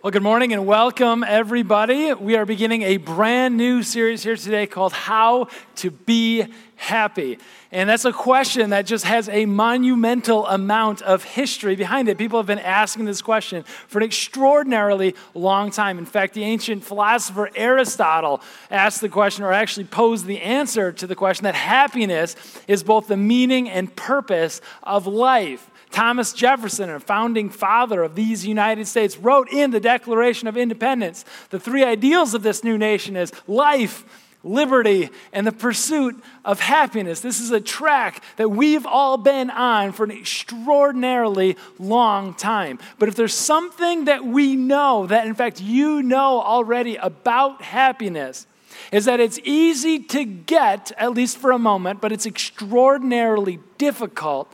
Well, 0.00 0.12
good 0.12 0.22
morning 0.22 0.52
and 0.52 0.64
welcome, 0.64 1.24
everybody. 1.24 2.14
We 2.14 2.36
are 2.36 2.46
beginning 2.46 2.82
a 2.82 2.98
brand 2.98 3.56
new 3.56 3.82
series 3.82 4.22
here 4.22 4.36
today 4.36 4.68
called 4.68 4.92
How 4.92 5.48
to 5.74 5.90
Be 5.90 6.46
Happy. 6.76 7.40
And 7.72 7.90
that's 7.90 8.04
a 8.04 8.12
question 8.12 8.70
that 8.70 8.86
just 8.86 9.04
has 9.06 9.28
a 9.28 9.44
monumental 9.44 10.46
amount 10.46 11.02
of 11.02 11.24
history 11.24 11.74
behind 11.74 12.08
it. 12.08 12.16
People 12.16 12.38
have 12.38 12.46
been 12.46 12.60
asking 12.60 13.06
this 13.06 13.20
question 13.20 13.64
for 13.64 13.98
an 13.98 14.04
extraordinarily 14.04 15.16
long 15.34 15.72
time. 15.72 15.98
In 15.98 16.06
fact, 16.06 16.34
the 16.34 16.44
ancient 16.44 16.84
philosopher 16.84 17.50
Aristotle 17.56 18.40
asked 18.70 19.00
the 19.00 19.08
question, 19.08 19.42
or 19.42 19.52
actually 19.52 19.86
posed 19.86 20.26
the 20.26 20.40
answer 20.40 20.92
to 20.92 21.08
the 21.08 21.16
question, 21.16 21.42
that 21.42 21.56
happiness 21.56 22.36
is 22.68 22.84
both 22.84 23.08
the 23.08 23.16
meaning 23.16 23.68
and 23.68 23.96
purpose 23.96 24.60
of 24.84 25.08
life. 25.08 25.68
Thomas 25.90 26.32
Jefferson, 26.32 26.90
a 26.90 27.00
founding 27.00 27.50
father 27.50 28.02
of 28.02 28.14
these 28.14 28.46
United 28.46 28.86
States, 28.86 29.16
wrote 29.16 29.50
in 29.50 29.70
the 29.70 29.80
Declaration 29.80 30.48
of 30.48 30.56
Independence 30.56 31.24
the 31.50 31.60
three 31.60 31.84
ideals 31.84 32.34
of 32.34 32.42
this 32.42 32.62
new 32.62 32.78
nation 32.78 33.16
is 33.16 33.32
life, 33.46 34.04
liberty, 34.44 35.10
and 35.32 35.46
the 35.46 35.52
pursuit 35.52 36.22
of 36.44 36.60
happiness. 36.60 37.20
This 37.20 37.40
is 37.40 37.50
a 37.50 37.60
track 37.60 38.22
that 38.36 38.50
we've 38.50 38.86
all 38.86 39.16
been 39.16 39.50
on 39.50 39.92
for 39.92 40.04
an 40.04 40.10
extraordinarily 40.10 41.56
long 41.78 42.34
time. 42.34 42.78
But 42.98 43.08
if 43.08 43.16
there's 43.16 43.34
something 43.34 44.04
that 44.04 44.24
we 44.24 44.56
know, 44.56 45.06
that 45.06 45.26
in 45.26 45.34
fact 45.34 45.60
you 45.60 46.02
know 46.02 46.40
already 46.40 46.96
about 46.96 47.62
happiness, 47.62 48.46
is 48.92 49.06
that 49.06 49.20
it's 49.20 49.40
easy 49.42 49.98
to 49.98 50.24
get, 50.24 50.92
at 50.96 51.12
least 51.12 51.38
for 51.38 51.50
a 51.50 51.58
moment, 51.58 52.00
but 52.00 52.12
it's 52.12 52.26
extraordinarily 52.26 53.58
difficult 53.76 54.52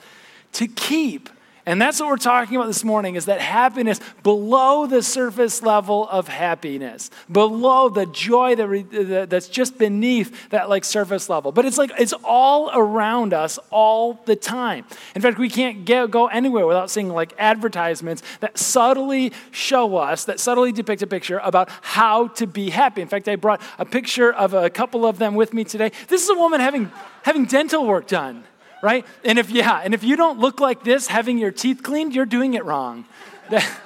to 0.54 0.66
keep. 0.66 1.28
And 1.66 1.80
that's 1.80 1.98
what 1.98 2.10
we're 2.10 2.18
talking 2.18 2.56
about 2.56 2.66
this 2.66 2.84
morning 2.84 3.14
is 3.14 3.24
that 3.24 3.40
happiness 3.40 3.98
below 4.22 4.86
the 4.86 5.02
surface 5.02 5.62
level 5.62 6.06
of 6.08 6.28
happiness, 6.28 7.10
below 7.32 7.88
the 7.88 8.04
joy 8.04 8.54
that 8.54 9.28
that's 9.30 9.48
just 9.48 9.78
beneath 9.78 10.50
that 10.50 10.68
like 10.68 10.84
surface 10.84 11.30
level. 11.30 11.52
But 11.52 11.64
it's 11.64 11.78
like 11.78 11.90
it's 11.98 12.12
all 12.22 12.70
around 12.74 13.32
us 13.32 13.58
all 13.70 14.20
the 14.26 14.36
time. 14.36 14.84
In 15.14 15.22
fact, 15.22 15.38
we 15.38 15.48
can't 15.48 15.86
get, 15.86 16.10
go 16.10 16.26
anywhere 16.26 16.66
without 16.66 16.90
seeing 16.90 17.08
like 17.08 17.32
advertisements 17.38 18.22
that 18.40 18.58
subtly 18.58 19.32
show 19.50 19.96
us, 19.96 20.26
that 20.26 20.40
subtly 20.40 20.70
depict 20.70 21.00
a 21.00 21.06
picture 21.06 21.40
about 21.42 21.70
how 21.80 22.28
to 22.28 22.46
be 22.46 22.68
happy. 22.68 23.00
In 23.00 23.08
fact, 23.08 23.26
I 23.26 23.36
brought 23.36 23.62
a 23.78 23.86
picture 23.86 24.30
of 24.30 24.52
a 24.52 24.68
couple 24.68 25.06
of 25.06 25.16
them 25.18 25.34
with 25.34 25.54
me 25.54 25.64
today. 25.64 25.92
This 26.08 26.24
is 26.24 26.28
a 26.28 26.34
woman 26.34 26.60
having 26.60 26.92
having 27.22 27.46
dental 27.46 27.86
work 27.86 28.06
done 28.06 28.44
right? 28.84 29.06
And 29.24 29.38
if, 29.38 29.50
yeah, 29.50 29.80
and 29.82 29.94
if 29.94 30.04
you 30.04 30.14
don't 30.14 30.38
look 30.38 30.60
like 30.60 30.84
this 30.84 31.08
having 31.08 31.38
your 31.38 31.50
teeth 31.50 31.82
cleaned, 31.82 32.14
you're 32.14 32.26
doing 32.26 32.54
it 32.54 32.64
wrong. 32.64 33.06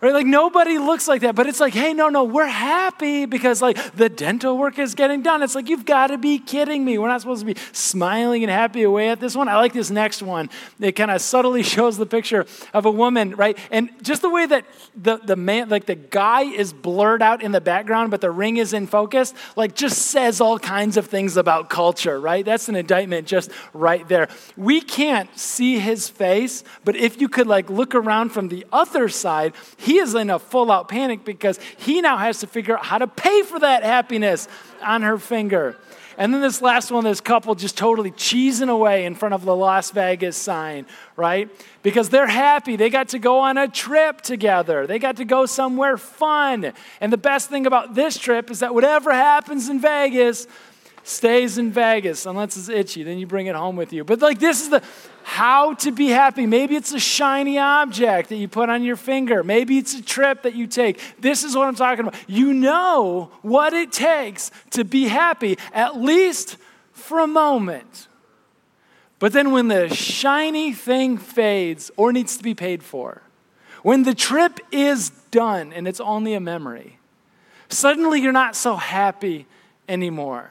Right? 0.00 0.14
Like 0.14 0.26
nobody 0.26 0.78
looks 0.78 1.06
like 1.06 1.20
that, 1.20 1.34
but 1.34 1.46
it's 1.46 1.60
like, 1.60 1.74
hey, 1.74 1.92
no, 1.92 2.08
no, 2.08 2.24
we're 2.24 2.46
happy 2.46 3.26
because 3.26 3.60
like 3.60 3.76
the 3.96 4.08
dental 4.08 4.56
work 4.56 4.78
is 4.78 4.94
getting 4.94 5.20
done. 5.20 5.42
It's 5.42 5.54
like, 5.54 5.68
you've 5.68 5.84
got 5.84 6.06
to 6.06 6.16
be 6.16 6.38
kidding 6.38 6.86
me. 6.86 6.96
We're 6.96 7.08
not 7.08 7.20
supposed 7.20 7.40
to 7.40 7.46
be 7.46 7.60
smiling 7.72 8.42
and 8.42 8.50
happy 8.50 8.82
away 8.82 9.10
at 9.10 9.20
this 9.20 9.36
one. 9.36 9.46
I 9.46 9.56
like 9.56 9.74
this 9.74 9.90
next 9.90 10.22
one. 10.22 10.48
It 10.80 10.92
kind 10.92 11.10
of 11.10 11.20
subtly 11.20 11.62
shows 11.62 11.98
the 11.98 12.06
picture 12.06 12.46
of 12.72 12.86
a 12.86 12.90
woman, 12.90 13.36
right? 13.36 13.58
And 13.70 13.90
just 14.02 14.22
the 14.22 14.30
way 14.30 14.46
that 14.46 14.64
the, 14.96 15.18
the 15.18 15.36
man, 15.36 15.68
like 15.68 15.84
the 15.84 15.96
guy 15.96 16.44
is 16.44 16.72
blurred 16.72 17.20
out 17.20 17.42
in 17.42 17.52
the 17.52 17.60
background, 17.60 18.10
but 18.10 18.22
the 18.22 18.30
ring 18.30 18.56
is 18.56 18.72
in 18.72 18.86
focus, 18.86 19.34
like 19.54 19.74
just 19.74 19.98
says 20.06 20.40
all 20.40 20.58
kinds 20.58 20.96
of 20.96 21.08
things 21.08 21.36
about 21.36 21.68
culture, 21.68 22.18
right? 22.18 22.44
That's 22.44 22.70
an 22.70 22.76
indictment 22.76 23.26
just 23.26 23.50
right 23.74 24.08
there. 24.08 24.28
We 24.56 24.80
can't 24.80 25.38
see 25.38 25.78
his 25.78 26.08
face, 26.08 26.64
but 26.86 26.96
if 26.96 27.20
you 27.20 27.28
could 27.28 27.46
like 27.46 27.68
look 27.68 27.94
around 27.94 28.30
from 28.30 28.48
the 28.48 28.64
other 28.72 29.10
side, 29.10 29.52
is 29.98 30.14
in 30.14 30.30
a 30.30 30.38
full 30.38 30.70
out 30.70 30.88
panic 30.88 31.24
because 31.24 31.58
he 31.78 32.00
now 32.00 32.16
has 32.16 32.40
to 32.40 32.46
figure 32.46 32.76
out 32.76 32.84
how 32.84 32.98
to 32.98 33.06
pay 33.06 33.42
for 33.42 33.58
that 33.58 33.82
happiness 33.82 34.48
on 34.82 35.02
her 35.02 35.18
finger. 35.18 35.76
And 36.18 36.34
then 36.34 36.42
this 36.42 36.60
last 36.60 36.90
one, 36.90 37.04
this 37.04 37.20
couple 37.20 37.54
just 37.54 37.78
totally 37.78 38.10
cheesing 38.10 38.68
away 38.68 39.06
in 39.06 39.14
front 39.14 39.32
of 39.32 39.46
the 39.46 39.56
Las 39.56 39.90
Vegas 39.90 40.36
sign, 40.36 40.84
right? 41.16 41.48
Because 41.82 42.10
they're 42.10 42.26
happy. 42.26 42.76
They 42.76 42.90
got 42.90 43.08
to 43.08 43.18
go 43.18 43.38
on 43.38 43.56
a 43.56 43.66
trip 43.68 44.20
together, 44.20 44.86
they 44.86 44.98
got 44.98 45.16
to 45.16 45.24
go 45.24 45.46
somewhere 45.46 45.96
fun. 45.96 46.72
And 47.00 47.12
the 47.12 47.16
best 47.16 47.48
thing 47.48 47.66
about 47.66 47.94
this 47.94 48.18
trip 48.18 48.50
is 48.50 48.60
that 48.60 48.74
whatever 48.74 49.12
happens 49.12 49.70
in 49.70 49.80
Vegas, 49.80 50.46
stays 51.02 51.58
in 51.58 51.72
Vegas 51.72 52.26
unless 52.26 52.56
it's 52.56 52.68
itchy. 52.68 53.02
Then 53.02 53.18
you 53.18 53.26
bring 53.26 53.46
it 53.46 53.54
home 53.54 53.76
with 53.76 53.92
you. 53.92 54.04
But 54.04 54.20
like 54.20 54.38
this 54.38 54.62
is 54.62 54.70
the 54.70 54.82
how 55.22 55.74
to 55.74 55.92
be 55.92 56.08
happy. 56.08 56.46
Maybe 56.46 56.76
it's 56.76 56.92
a 56.92 56.98
shiny 56.98 57.58
object 57.58 58.28
that 58.30 58.36
you 58.36 58.48
put 58.48 58.68
on 58.68 58.82
your 58.82 58.96
finger. 58.96 59.42
Maybe 59.42 59.78
it's 59.78 59.94
a 59.94 60.02
trip 60.02 60.42
that 60.42 60.54
you 60.54 60.66
take. 60.66 61.00
This 61.18 61.44
is 61.44 61.56
what 61.56 61.68
I'm 61.68 61.74
talking 61.74 62.06
about. 62.06 62.20
You 62.26 62.52
know 62.52 63.30
what 63.42 63.72
it 63.72 63.92
takes 63.92 64.50
to 64.70 64.84
be 64.84 65.08
happy, 65.08 65.58
at 65.72 66.00
least 66.00 66.56
for 66.92 67.20
a 67.20 67.26
moment. 67.26 68.08
But 69.18 69.32
then 69.32 69.52
when 69.52 69.68
the 69.68 69.88
shiny 69.94 70.72
thing 70.72 71.18
fades 71.18 71.90
or 71.96 72.12
needs 72.12 72.36
to 72.38 72.42
be 72.42 72.54
paid 72.54 72.82
for, 72.82 73.22
when 73.82 74.02
the 74.02 74.14
trip 74.14 74.60
is 74.72 75.10
done 75.30 75.72
and 75.72 75.86
it's 75.86 76.00
only 76.00 76.34
a 76.34 76.40
memory, 76.40 76.98
suddenly 77.68 78.20
you're 78.20 78.32
not 78.32 78.56
so 78.56 78.76
happy 78.76 79.46
anymore. 79.88 80.50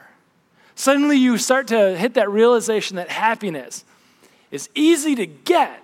Suddenly 0.74 1.16
you 1.16 1.36
start 1.36 1.68
to 1.68 1.96
hit 1.96 2.14
that 2.14 2.30
realization 2.30 2.96
that 2.96 3.10
happiness 3.10 3.84
is 4.50 4.68
easy 4.74 5.14
to 5.14 5.26
get, 5.26 5.82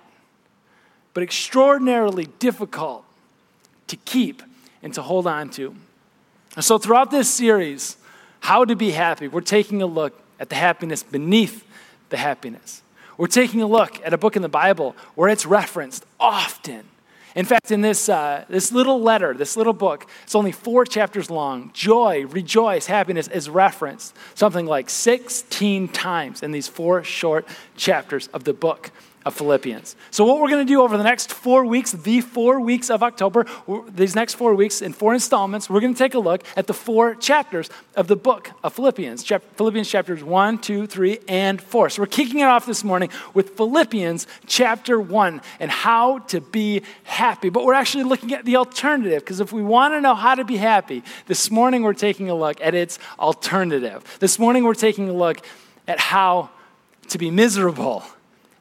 but 1.13 1.23
extraordinarily 1.23 2.25
difficult 2.39 3.03
to 3.87 3.95
keep 3.97 4.43
and 4.83 4.93
to 4.93 5.01
hold 5.01 5.27
on 5.27 5.49
to. 5.51 5.75
And 6.55 6.63
so, 6.63 6.77
throughout 6.77 7.11
this 7.11 7.29
series, 7.29 7.97
How 8.41 8.65
to 8.65 8.75
Be 8.75 8.91
Happy, 8.91 9.27
we're 9.27 9.41
taking 9.41 9.81
a 9.81 9.85
look 9.85 10.19
at 10.39 10.49
the 10.49 10.55
happiness 10.55 11.03
beneath 11.03 11.65
the 12.09 12.17
happiness. 12.17 12.81
We're 13.17 13.27
taking 13.27 13.61
a 13.61 13.67
look 13.67 13.99
at 14.05 14.13
a 14.13 14.17
book 14.17 14.35
in 14.35 14.41
the 14.41 14.49
Bible 14.49 14.95
where 15.15 15.29
it's 15.29 15.45
referenced 15.45 16.05
often 16.19 16.85
in 17.37 17.45
fact, 17.45 17.69
in 17.69 17.81
this, 17.81 18.09
uh, 18.09 18.45
this 18.49 18.71
little 18.71 18.99
letter, 18.99 19.35
this 19.35 19.55
little 19.55 19.71
book, 19.71 20.09
it's 20.23 20.33
only 20.33 20.51
four 20.51 20.85
chapters 20.85 21.29
long. 21.29 21.69
Joy, 21.71 22.25
rejoice, 22.25 22.87
happiness 22.87 23.27
is 23.27 23.47
referenced 23.47 24.15
something 24.33 24.65
like 24.65 24.89
16 24.89 25.87
times 25.89 26.41
in 26.41 26.51
these 26.51 26.67
four 26.67 27.03
short 27.03 27.47
chapters 27.75 28.25
of 28.33 28.43
the 28.43 28.53
book 28.53 28.89
of 29.27 29.35
Philippians. 29.35 29.97
So, 30.09 30.23
what 30.23 30.39
we're 30.39 30.49
going 30.49 30.65
to 30.65 30.73
do 30.73 30.81
over 30.81 30.95
the 30.95 31.03
next 31.03 31.33
four 31.33 31.65
weeks, 31.65 31.91
the 31.91 32.21
four 32.21 32.61
weeks 32.61 32.89
of 32.89 33.03
October, 33.03 33.45
these 33.89 34.15
next 34.15 34.35
four 34.35 34.55
weeks 34.55 34.81
in 34.81 34.93
four 34.93 35.13
installments, 35.13 35.69
we're 35.69 35.81
going 35.81 35.93
to 35.93 35.97
take 35.99 36.13
a 36.13 36.19
look 36.19 36.43
at 36.55 36.67
the 36.67 36.73
four 36.73 37.13
chapters 37.13 37.69
of 37.97 38.07
the 38.07 38.15
book 38.15 38.51
of 38.63 38.71
Philippians. 38.73 39.25
Philippians 39.25 39.89
chapters 39.89 40.23
1, 40.23 40.59
2, 40.59 40.87
3, 40.87 41.19
and 41.27 41.61
4. 41.61 41.89
So, 41.89 42.01
we're 42.01 42.07
kicking 42.07 42.39
it 42.39 42.45
off 42.45 42.65
this 42.65 42.85
morning 42.85 43.09
with 43.33 43.57
Philippians 43.57 44.27
chapter 44.45 44.97
1 44.97 45.41
and 45.59 45.69
how 45.69 46.19
to 46.19 46.39
be 46.39 46.83
happy. 47.03 47.49
But 47.49 47.65
we're 47.65 47.73
actually 47.73 48.05
looking 48.05 48.33
at 48.33 48.45
the 48.45 48.55
alternative 48.55 49.25
because 49.25 49.41
if 49.41 49.51
we 49.51 49.61
want 49.61 49.93
to 49.93 49.99
know 49.99 50.15
how 50.15 50.35
to 50.35 50.45
be 50.45 50.55
happy, 50.55 51.03
this 51.25 51.51
morning 51.51 51.83
we're 51.83 51.93
taking 51.93 52.29
a 52.29 52.35
look 52.35 52.61
at 52.61 52.73
its 52.73 52.97
alternative. 53.19 54.17
This 54.21 54.39
morning 54.39 54.63
we're 54.63 54.73
taking 54.73 55.09
a 55.09 55.13
look 55.13 55.45
at 55.85 55.99
how 55.99 56.49
to 57.09 57.17
be 57.17 57.29
miserable 57.29 58.05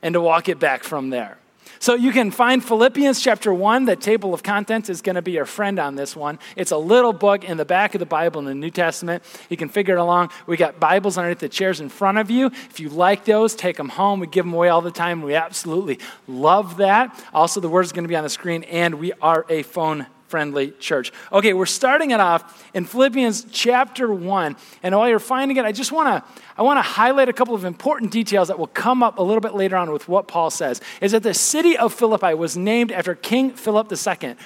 and 0.03 0.13
to 0.15 0.21
walk 0.21 0.49
it 0.49 0.59
back 0.59 0.85
from 0.85 1.11
there. 1.11 1.39
So 1.79 1.95
you 1.95 2.11
can 2.11 2.31
find 2.31 2.65
Philippians 2.65 3.21
chapter 3.21 3.53
1. 3.53 3.85
The 3.85 3.97
table 3.97 4.33
of 4.33 4.43
contents 4.43 4.89
is 4.89 5.03
going 5.03 5.17
to 5.17 5.23
be 5.23 5.33
your 5.33 5.45
friend 5.45 5.79
on 5.79 5.95
this 5.95 6.17
one. 6.17 6.39
It's 6.57 6.71
a 6.71 6.77
little 6.77 7.13
book 7.13 7.45
in 7.45 7.57
the 7.57 7.65
back 7.65 7.95
of 7.95 7.99
the 7.99 8.07
Bible 8.07 8.41
in 8.41 8.47
the 8.47 8.55
New 8.55 8.71
Testament. 8.71 9.23
You 9.51 9.57
can 9.57 9.69
figure 9.69 9.97
it 9.97 10.01
along. 10.01 10.31
We 10.47 10.57
got 10.57 10.81
Bibles 10.81 11.19
underneath 11.19 11.41
the 11.41 11.49
chairs 11.49 11.81
in 11.81 11.89
front 11.89 12.19
of 12.19 12.31
you. 12.31 12.47
If 12.47 12.81
you 12.81 12.89
like 12.89 13.25
those, 13.25 13.55
take 13.55 13.77
them 13.77 13.91
home. 13.91 14.21
We 14.21 14.27
give 14.27 14.45
them 14.45 14.55
away 14.55 14.69
all 14.69 14.81
the 14.81 14.91
time. 14.91 15.23
We 15.23 15.35
absolutely 15.35 15.99
love 16.27 16.79
that. 16.79 17.23
Also, 17.35 17.61
the 17.61 17.69
word 17.69 17.85
is 17.85 17.93
going 17.93 18.05
to 18.05 18.09
be 18.09 18.17
on 18.17 18.25
the 18.25 18.31
screen, 18.31 18.65
and 18.65 18.95
we 18.97 19.13
are 19.21 19.45
a 19.49 19.63
phone 19.63 20.07
friendly 20.29 20.73
church. 20.73 21.13
Okay, 21.33 21.53
we're 21.53 21.67
starting 21.67 22.11
it 22.11 22.21
off 22.21 22.67
in 22.75 22.85
Philippians 22.85 23.47
chapter 23.51 24.13
1. 24.13 24.57
And 24.83 24.95
while 24.95 25.09
you're 25.09 25.19
finding 25.19 25.57
it, 25.57 25.65
I 25.65 25.73
just 25.73 25.93
want 25.93 26.25
to 26.25 26.43
I 26.59 26.63
want 26.63 26.79
to 26.79 26.83
highlight 26.83 27.29
a 27.29 27.33
couple 27.33 27.55
of 27.55 27.65
important 27.65 28.11
details 28.11 28.49
that 28.49 28.59
will 28.59 28.67
come 28.69 29.03
up 29.03 29.19
a 29.19 29.23
little 29.23 29.41
bit 29.41 29.55
later 29.55 29.77
on 29.77 29.91
with 29.93 30.09
what 30.09 30.27
Paul 30.27 30.51
says. 30.51 30.81
Is 31.01 31.13
that 31.13 31.23
the 31.23 31.35
city 31.35 31.77
of 31.77 31.93
Philippi 31.93 32.35
was 32.35 32.57
named 32.57 32.93
after 32.93 33.15
King 33.15 33.51
Philip 33.51 33.93
II. 33.93 34.37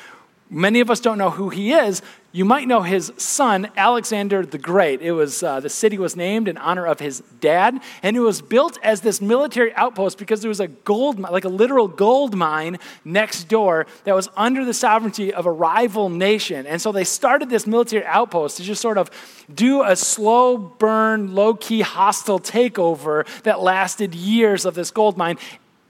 Many 0.52 0.80
of 0.80 0.90
us 0.90 0.98
don't 0.98 1.16
know 1.16 1.30
who 1.30 1.48
he 1.48 1.72
is. 1.72 2.02
You 2.32 2.44
might 2.44 2.66
know 2.66 2.82
his 2.82 3.12
son, 3.16 3.70
Alexander 3.76 4.44
the 4.44 4.58
Great. 4.58 5.00
It 5.00 5.12
was, 5.12 5.44
uh, 5.44 5.60
the 5.60 5.68
city 5.68 5.96
was 5.96 6.16
named 6.16 6.48
in 6.48 6.56
honor 6.58 6.86
of 6.86 6.98
his 6.98 7.22
dad, 7.40 7.80
and 8.02 8.16
it 8.16 8.20
was 8.20 8.42
built 8.42 8.76
as 8.82 9.00
this 9.00 9.20
military 9.20 9.72
outpost 9.74 10.18
because 10.18 10.40
there 10.40 10.48
was 10.48 10.58
a 10.58 10.66
gold, 10.66 11.20
like 11.20 11.44
a 11.44 11.48
literal 11.48 11.86
gold 11.86 12.36
mine 12.36 12.78
next 13.04 13.44
door 13.44 13.86
that 14.02 14.14
was 14.14 14.28
under 14.36 14.64
the 14.64 14.74
sovereignty 14.74 15.32
of 15.32 15.46
a 15.46 15.52
rival 15.52 16.08
nation. 16.08 16.66
And 16.66 16.82
so 16.82 16.90
they 16.90 17.04
started 17.04 17.48
this 17.48 17.64
military 17.64 18.04
outpost 18.04 18.56
to 18.56 18.64
just 18.64 18.82
sort 18.82 18.98
of 18.98 19.08
do 19.52 19.84
a 19.84 19.94
slow 19.94 20.56
burn, 20.58 21.32
low 21.32 21.54
key, 21.54 21.82
hostile 21.82 22.40
takeover 22.40 23.24
that 23.42 23.60
lasted 23.60 24.16
years 24.16 24.64
of 24.64 24.74
this 24.74 24.90
gold 24.90 25.16
mine, 25.16 25.38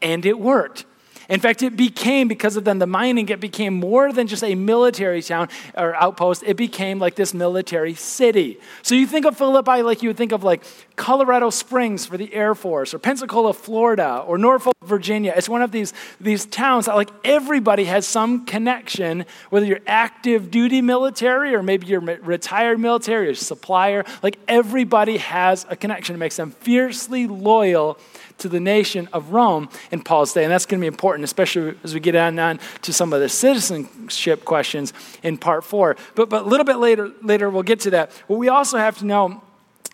and 0.02 0.26
it 0.26 0.38
worked. 0.38 0.84
In 1.30 1.38
fact, 1.38 1.62
it 1.62 1.76
became, 1.76 2.26
because 2.26 2.56
of 2.56 2.64
then 2.64 2.80
the 2.80 2.88
mining, 2.88 3.28
it 3.28 3.38
became 3.38 3.72
more 3.72 4.12
than 4.12 4.26
just 4.26 4.42
a 4.42 4.56
military 4.56 5.22
town 5.22 5.48
or 5.76 5.94
outpost. 5.94 6.42
It 6.44 6.56
became 6.56 6.98
like 6.98 7.14
this 7.14 7.32
military 7.32 7.94
city. 7.94 8.58
So 8.82 8.96
you 8.96 9.06
think 9.06 9.24
of 9.24 9.38
Philippi 9.38 9.82
like 9.82 10.02
you 10.02 10.08
would 10.08 10.16
think 10.16 10.32
of 10.32 10.42
like 10.42 10.64
Colorado 10.96 11.48
Springs 11.50 12.04
for 12.04 12.18
the 12.18 12.34
Air 12.34 12.56
Force 12.56 12.92
or 12.92 12.98
Pensacola, 12.98 13.54
Florida 13.54 14.24
or 14.26 14.38
Norfolk, 14.38 14.74
Virginia. 14.82 15.32
It's 15.36 15.48
one 15.48 15.62
of 15.62 15.70
these, 15.70 15.94
these 16.20 16.46
towns 16.46 16.86
that 16.86 16.96
like 16.96 17.10
everybody 17.22 17.84
has 17.84 18.06
some 18.06 18.44
connection, 18.44 19.24
whether 19.50 19.64
you're 19.64 19.80
active 19.86 20.50
duty 20.50 20.82
military 20.82 21.54
or 21.54 21.62
maybe 21.62 21.86
you're 21.86 22.00
retired 22.00 22.80
military 22.80 23.28
or 23.28 23.34
supplier. 23.36 24.04
Like 24.20 24.36
everybody 24.48 25.18
has 25.18 25.64
a 25.70 25.76
connection. 25.76 26.16
It 26.16 26.18
makes 26.18 26.36
them 26.36 26.50
fiercely 26.50 27.28
loyal 27.28 27.98
to 28.40 28.48
the 28.48 28.60
nation 28.60 29.08
of 29.12 29.32
Rome 29.32 29.68
in 29.90 30.02
Paul's 30.02 30.32
day. 30.32 30.44
And 30.44 30.52
that's 30.52 30.66
going 30.66 30.80
to 30.80 30.82
be 30.82 30.88
important, 30.88 31.24
especially 31.24 31.76
as 31.84 31.94
we 31.94 32.00
get 32.00 32.14
on, 32.14 32.38
on 32.38 32.60
to 32.82 32.92
some 32.92 33.12
of 33.12 33.20
the 33.20 33.28
citizenship 33.28 34.44
questions 34.44 34.92
in 35.22 35.38
part 35.38 35.64
four. 35.64 35.96
But, 36.14 36.28
but 36.28 36.42
a 36.42 36.46
little 36.46 36.64
bit 36.64 36.76
later, 36.76 37.10
later, 37.22 37.48
we'll 37.48 37.62
get 37.62 37.80
to 37.80 37.90
that. 37.90 38.12
What 38.26 38.38
we 38.38 38.48
also 38.48 38.78
have 38.78 38.98
to 38.98 39.06
know 39.06 39.42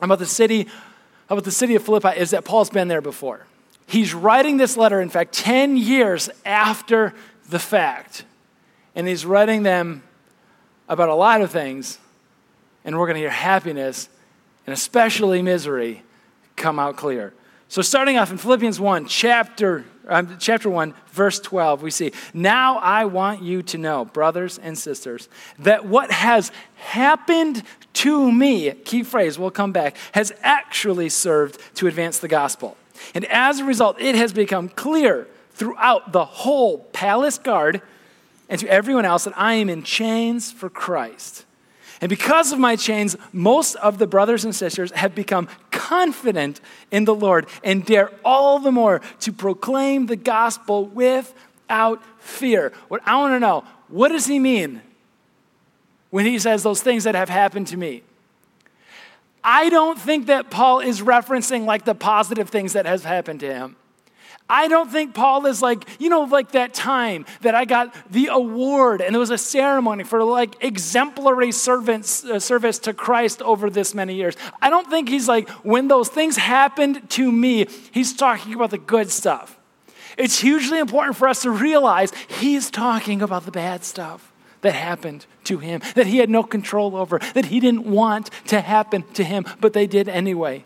about 0.01 0.19
the 0.19 0.27
city, 0.27 0.69
about 1.29 1.45
the 1.45 1.51
city 1.51 1.75
of 1.75 1.85
Philippi 1.85 2.19
is 2.19 2.31
that 2.31 2.45
Paul's 2.45 2.71
been 2.71 2.89
there 2.89 3.01
before. 3.01 3.47
He's 3.87 4.13
writing 4.15 4.57
this 4.57 4.77
letter, 4.77 5.01
in 5.01 5.11
fact, 5.11 5.33
10 5.35 5.77
years 5.77 6.29
after 6.45 7.15
the 7.49 7.59
fact. 7.59 8.25
And 8.95 9.07
he's 9.07 9.25
writing 9.25 9.63
them 9.63 10.03
about 10.89 11.09
a 11.09 11.15
lot 11.15 11.41
of 11.41 11.51
things. 11.51 11.99
And 12.85 12.99
we're 12.99 13.07
going 13.07 13.17
to 13.17 13.21
hear 13.21 13.31
happiness 13.31 14.09
and 14.67 14.73
especially 14.73 15.43
misery 15.43 16.03
come 16.57 16.79
out 16.79 16.97
clear. 16.97 17.33
So, 17.69 17.83
starting 17.83 18.17
off 18.17 18.31
in 18.31 18.39
Philippians 18.39 18.79
1, 18.79 19.07
chapter, 19.07 19.85
um, 20.07 20.37
chapter 20.39 20.71
1, 20.71 20.95
verse 21.09 21.41
12, 21.41 21.83
we 21.83 21.91
see, 21.91 22.13
Now 22.33 22.79
I 22.79 23.07
want 23.07 23.43
you 23.43 23.63
to 23.65 23.79
know, 23.79 24.05
brothers 24.05 24.59
and 24.59 24.79
sisters, 24.79 25.29
that 25.59 25.85
what 25.85 26.13
has 26.13 26.53
happened 26.77 27.65
to 27.95 28.31
me, 28.31 28.71
key 28.71 29.03
phrase, 29.03 29.37
we'll 29.37 29.51
come 29.51 29.73
back, 29.73 29.97
has 30.13 30.33
actually 30.43 31.09
served 31.09 31.59
to 31.77 31.89
advance 31.89 32.19
the 32.19 32.29
gospel. 32.29 32.77
And 33.15 33.25
as 33.25 33.59
a 33.59 33.65
result, 33.65 34.01
it 34.01 34.15
has 34.15 34.33
become 34.33 34.69
clear 34.69 35.27
throughout 35.53 36.13
the 36.13 36.25
whole 36.25 36.79
palace 36.93 37.39
guard 37.39 37.83
and 38.49 38.61
to 38.61 38.69
everyone 38.69 39.05
else 39.05 39.25
that 39.25 39.37
I 39.37 39.55
am 39.55 39.69
in 39.69 39.83
chains 39.83 40.53
for 40.53 40.71
Christ. 40.71 41.46
And 42.01 42.09
because 42.11 42.53
of 42.53 42.59
my 42.59 42.77
chains, 42.77 43.17
most 43.33 43.75
of 43.77 43.99
the 43.99 44.07
brothers 44.07 44.45
and 44.45 44.55
sisters 44.55 44.91
have 44.93 45.15
become 45.15 45.49
confident 45.71 46.61
in 46.91 47.05
the 47.05 47.15
Lord 47.15 47.47
and 47.65 47.85
dare 47.85 48.11
all 48.25 48.59
the 48.59 48.73
more 48.73 49.01
to 49.21 49.33
proclaim 49.33 50.07
the 50.07 50.17
gospel 50.17 50.87
without 50.87 52.03
fear. 52.19 52.73
What 52.89 53.01
I 53.07 53.17
want 53.17 53.35
to 53.35 53.41
know, 53.41 53.65
what 53.89 54.09
does 54.09 54.27
he 54.27 54.39
mean 54.39 54.83
when 56.11 56.27
he 56.27 56.39
says 56.39 56.63
those 56.63 56.83
things 56.83 57.05
that 57.05 57.15
have 57.15 57.29
happened 57.29 57.69
to 57.69 57.77
me? 57.77 58.03
I 59.43 59.69
don't 59.69 59.99
think 59.99 60.27
that 60.27 60.51
Paul 60.51 60.81
is 60.81 61.03
referencing 61.03 61.67
like 61.67 61.85
the 61.85 61.95
positive 61.95 62.51
things 62.51 62.73
that 62.73 62.85
has 62.85 63.05
happened 63.05 63.41
to 63.41 63.55
him. 63.55 63.77
I 64.49 64.69
don't 64.69 64.91
think 64.91 65.15
Paul 65.15 65.47
is 65.47 65.61
like, 65.61 65.89
you 65.99 66.09
know, 66.09 66.23
like 66.23 66.53
that 66.53 66.73
time 66.73 67.27
that 67.41 67.57
I 67.57 67.65
got 67.65 67.95
the 68.11 68.29
award 68.29 69.01
and 69.01 69.13
there 69.13 69.21
was 69.21 69.31
a 69.31 69.39
ceremony 69.39 70.05
for 70.05 70.23
like 70.23 70.63
exemplary 70.63 71.51
servants, 71.51 72.25
uh, 72.25 72.39
service 72.39 72.79
to 72.81 72.95
Christ 72.95 73.43
over 73.43 73.69
this 73.71 73.93
many 73.93 74.15
years. 74.15 74.37
I 74.63 74.71
don't 74.71 74.89
think 74.89 75.09
he's 75.09 75.27
like, 75.27 75.49
when 75.65 75.89
those 75.89 76.09
things 76.09 76.37
happened 76.37 77.11
to 77.11 77.33
me, 77.33 77.67
he's 77.91 78.15
talking 78.15 78.55
about 78.55 78.71
the 78.71 78.79
good 78.79 79.11
stuff. 79.11 79.59
It's 80.17 80.41
hugely 80.41 80.79
important 80.79 81.17
for 81.17 81.29
us 81.29 81.43
to 81.43 81.51
realize 81.51 82.13
he's 82.29 82.71
talking 82.71 83.23
about 83.23 83.45
the 83.45 83.51
bad 83.51 83.85
stuff 83.85 84.33
that 84.61 84.75
happened 84.75 85.27
to 85.45 85.59
him, 85.59 85.83
that 85.95 86.07
he 86.07 86.19
had 86.19 86.31
no 86.31 86.43
control 86.43 86.97
over, 86.97 87.19
that 87.35 87.47
he 87.47 87.61
didn't 87.61 87.85
want 87.85 88.31
to 88.47 88.61
happen 88.61 89.03
to 89.15 89.25
him, 89.25 89.45
but 89.61 89.73
they 89.73 89.87
did 89.87 90.09
anyway. 90.09 90.65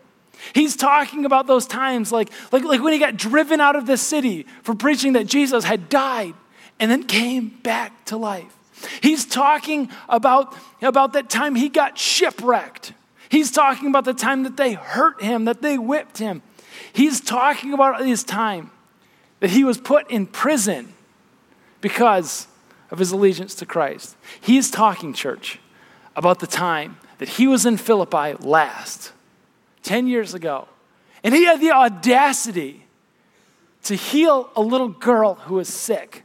He's 0.54 0.76
talking 0.76 1.24
about 1.24 1.46
those 1.46 1.66
times 1.66 2.12
like, 2.12 2.30
like, 2.52 2.64
like 2.64 2.82
when 2.82 2.92
he 2.92 2.98
got 2.98 3.16
driven 3.16 3.60
out 3.60 3.76
of 3.76 3.86
the 3.86 3.96
city 3.96 4.46
for 4.62 4.74
preaching 4.74 5.14
that 5.14 5.26
Jesus 5.26 5.64
had 5.64 5.88
died 5.88 6.34
and 6.78 6.90
then 6.90 7.04
came 7.04 7.48
back 7.48 8.04
to 8.06 8.16
life. 8.16 8.56
He's 9.02 9.26
talking 9.26 9.90
about, 10.08 10.56
about 10.80 11.12
that 11.12 11.28
time 11.28 11.54
he 11.54 11.68
got 11.68 11.98
shipwrecked. 11.98 12.94
He's 13.28 13.50
talking 13.50 13.88
about 13.88 14.04
the 14.04 14.14
time 14.14 14.42
that 14.44 14.56
they 14.56 14.72
hurt 14.72 15.22
him, 15.22 15.44
that 15.44 15.62
they 15.62 15.78
whipped 15.78 16.18
him. 16.18 16.42
He's 16.92 17.20
talking 17.20 17.72
about 17.72 18.04
his 18.04 18.24
time 18.24 18.70
that 19.40 19.50
he 19.50 19.64
was 19.64 19.78
put 19.78 20.10
in 20.10 20.26
prison 20.26 20.94
because 21.80 22.46
of 22.90 22.98
his 22.98 23.12
allegiance 23.12 23.54
to 23.56 23.66
Christ. 23.66 24.16
He's 24.40 24.70
talking, 24.70 25.12
church, 25.12 25.58
about 26.16 26.40
the 26.40 26.46
time 26.46 26.98
that 27.18 27.28
he 27.28 27.46
was 27.46 27.66
in 27.66 27.76
Philippi 27.76 28.34
last 28.40 29.12
10 29.82 30.06
years 30.06 30.34
ago. 30.34 30.68
And 31.22 31.34
he 31.34 31.44
had 31.44 31.60
the 31.60 31.72
audacity 31.72 32.86
to 33.84 33.94
heal 33.94 34.50
a 34.56 34.60
little 34.60 34.88
girl 34.88 35.34
who 35.34 35.54
was 35.56 35.68
sick. 35.68 36.24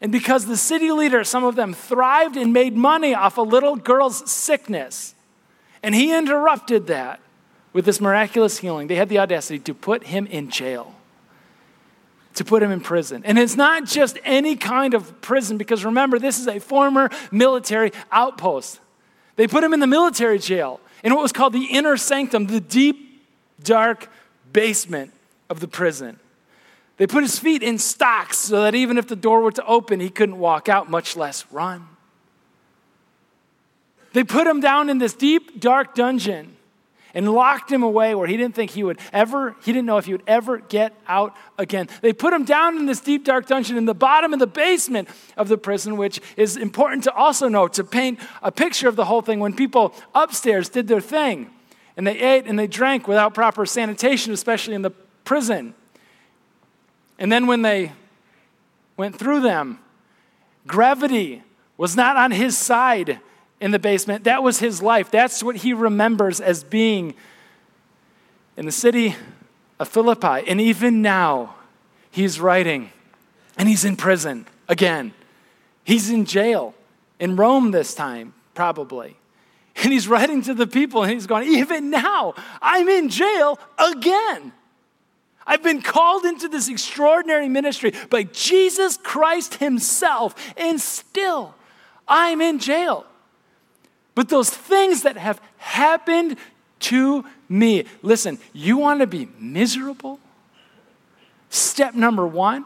And 0.00 0.12
because 0.12 0.46
the 0.46 0.56
city 0.56 0.92
leaders, 0.92 1.28
some 1.28 1.44
of 1.44 1.56
them 1.56 1.72
thrived 1.72 2.36
and 2.36 2.52
made 2.52 2.76
money 2.76 3.14
off 3.14 3.38
a 3.38 3.42
little 3.42 3.76
girl's 3.76 4.30
sickness, 4.30 5.14
and 5.82 5.94
he 5.94 6.14
interrupted 6.14 6.88
that 6.88 7.20
with 7.72 7.84
this 7.84 8.00
miraculous 8.00 8.58
healing, 8.58 8.88
they 8.88 8.96
had 8.96 9.08
the 9.08 9.18
audacity 9.18 9.58
to 9.60 9.74
put 9.74 10.04
him 10.04 10.26
in 10.26 10.50
jail, 10.50 10.94
to 12.34 12.44
put 12.44 12.62
him 12.62 12.70
in 12.70 12.80
prison. 12.80 13.22
And 13.24 13.38
it's 13.38 13.56
not 13.56 13.84
just 13.84 14.18
any 14.24 14.56
kind 14.56 14.94
of 14.94 15.20
prison, 15.20 15.56
because 15.56 15.84
remember, 15.84 16.18
this 16.18 16.38
is 16.38 16.48
a 16.48 16.58
former 16.58 17.10
military 17.30 17.92
outpost. 18.10 18.80
They 19.36 19.46
put 19.46 19.62
him 19.62 19.72
in 19.72 19.80
the 19.80 19.86
military 19.86 20.38
jail 20.38 20.80
in 21.06 21.14
what 21.14 21.22
was 21.22 21.30
called 21.30 21.52
the 21.52 21.66
inner 21.66 21.96
sanctum, 21.96 22.48
the 22.48 22.58
deep, 22.58 23.24
dark 23.62 24.10
basement 24.52 25.12
of 25.48 25.60
the 25.60 25.68
prison. 25.68 26.18
They 26.96 27.06
put 27.06 27.22
his 27.22 27.38
feet 27.38 27.62
in 27.62 27.78
stocks 27.78 28.38
so 28.38 28.62
that 28.62 28.74
even 28.74 28.98
if 28.98 29.06
the 29.06 29.14
door 29.14 29.40
were 29.40 29.52
to 29.52 29.64
open, 29.66 30.00
he 30.00 30.10
couldn't 30.10 30.36
walk 30.36 30.68
out, 30.68 30.90
much 30.90 31.16
less 31.16 31.44
run. 31.52 31.86
They 34.14 34.24
put 34.24 34.48
him 34.48 34.58
down 34.58 34.90
in 34.90 34.98
this 34.98 35.14
deep, 35.14 35.60
dark 35.60 35.94
dungeon 35.94 36.55
and 37.14 37.32
locked 37.32 37.70
him 37.70 37.82
away 37.82 38.14
where 38.14 38.26
he 38.26 38.36
didn't 38.36 38.54
think 38.54 38.72
he 38.72 38.82
would 38.82 38.98
ever, 39.12 39.56
he 39.64 39.72
didn't 39.72 39.86
know 39.86 39.98
if 39.98 40.06
he 40.06 40.12
would 40.12 40.22
ever 40.26 40.58
get 40.58 40.94
out 41.08 41.34
again. 41.58 41.88
They 42.02 42.12
put 42.12 42.32
him 42.32 42.44
down 42.44 42.76
in 42.76 42.86
this 42.86 43.00
deep, 43.00 43.24
dark 43.24 43.46
dungeon 43.46 43.76
in 43.76 43.84
the 43.84 43.94
bottom 43.94 44.32
of 44.32 44.38
the 44.38 44.46
basement 44.46 45.08
of 45.36 45.48
the 45.48 45.58
prison, 45.58 45.96
which 45.96 46.20
is 46.36 46.56
important 46.56 47.04
to 47.04 47.12
also 47.12 47.48
know 47.48 47.68
to 47.68 47.84
paint 47.84 48.18
a 48.42 48.52
picture 48.52 48.88
of 48.88 48.96
the 48.96 49.04
whole 49.04 49.22
thing 49.22 49.40
when 49.40 49.54
people 49.54 49.94
upstairs 50.14 50.68
did 50.68 50.88
their 50.88 51.00
thing 51.00 51.50
and 51.96 52.06
they 52.06 52.18
ate 52.18 52.46
and 52.46 52.58
they 52.58 52.66
drank 52.66 53.08
without 53.08 53.34
proper 53.34 53.64
sanitation, 53.64 54.32
especially 54.32 54.74
in 54.74 54.82
the 54.82 54.90
prison. 55.24 55.74
And 57.18 57.32
then 57.32 57.46
when 57.46 57.62
they 57.62 57.92
went 58.96 59.18
through 59.18 59.40
them, 59.40 59.78
gravity 60.66 61.42
was 61.76 61.96
not 61.96 62.16
on 62.16 62.30
his 62.30 62.56
side 62.56 63.20
in 63.60 63.70
the 63.70 63.78
basement. 63.78 64.24
That 64.24 64.42
was 64.42 64.58
his 64.58 64.82
life. 64.82 65.10
That's 65.10 65.42
what 65.42 65.56
he 65.56 65.72
remembers 65.72 66.40
as 66.40 66.64
being 66.64 67.14
in 68.56 68.66
the 68.66 68.72
city 68.72 69.16
of 69.78 69.88
Philippi. 69.88 70.48
And 70.48 70.60
even 70.60 71.02
now, 71.02 71.54
he's 72.10 72.40
writing 72.40 72.90
and 73.56 73.68
he's 73.68 73.84
in 73.84 73.96
prison 73.96 74.46
again. 74.68 75.12
He's 75.84 76.10
in 76.10 76.24
jail 76.24 76.74
in 77.18 77.36
Rome 77.36 77.70
this 77.70 77.94
time, 77.94 78.34
probably. 78.54 79.16
And 79.82 79.92
he's 79.92 80.08
writing 80.08 80.42
to 80.42 80.54
the 80.54 80.66
people 80.66 81.02
and 81.02 81.12
he's 81.12 81.26
going, 81.26 81.48
Even 81.48 81.90
now, 81.90 82.34
I'm 82.62 82.88
in 82.88 83.08
jail 83.08 83.58
again. 83.78 84.52
I've 85.46 85.62
been 85.62 85.80
called 85.80 86.24
into 86.24 86.48
this 86.48 86.68
extraordinary 86.68 87.48
ministry 87.48 87.92
by 88.10 88.24
Jesus 88.24 88.96
Christ 88.96 89.54
Himself, 89.54 90.34
and 90.56 90.80
still 90.80 91.54
I'm 92.08 92.40
in 92.40 92.58
jail. 92.58 93.06
But 94.16 94.30
those 94.30 94.48
things 94.48 95.02
that 95.02 95.18
have 95.18 95.40
happened 95.58 96.38
to 96.80 97.24
me, 97.48 97.84
listen, 98.02 98.38
you 98.54 98.78
want 98.78 99.00
to 99.00 99.06
be 99.06 99.28
miserable? 99.38 100.18
Step 101.50 101.94
number 101.94 102.26
one 102.26 102.64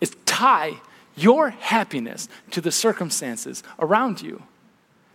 is 0.00 0.14
tie 0.26 0.74
your 1.16 1.50
happiness 1.50 2.28
to 2.50 2.60
the 2.60 2.72
circumstances 2.72 3.62
around 3.78 4.20
you. 4.20 4.42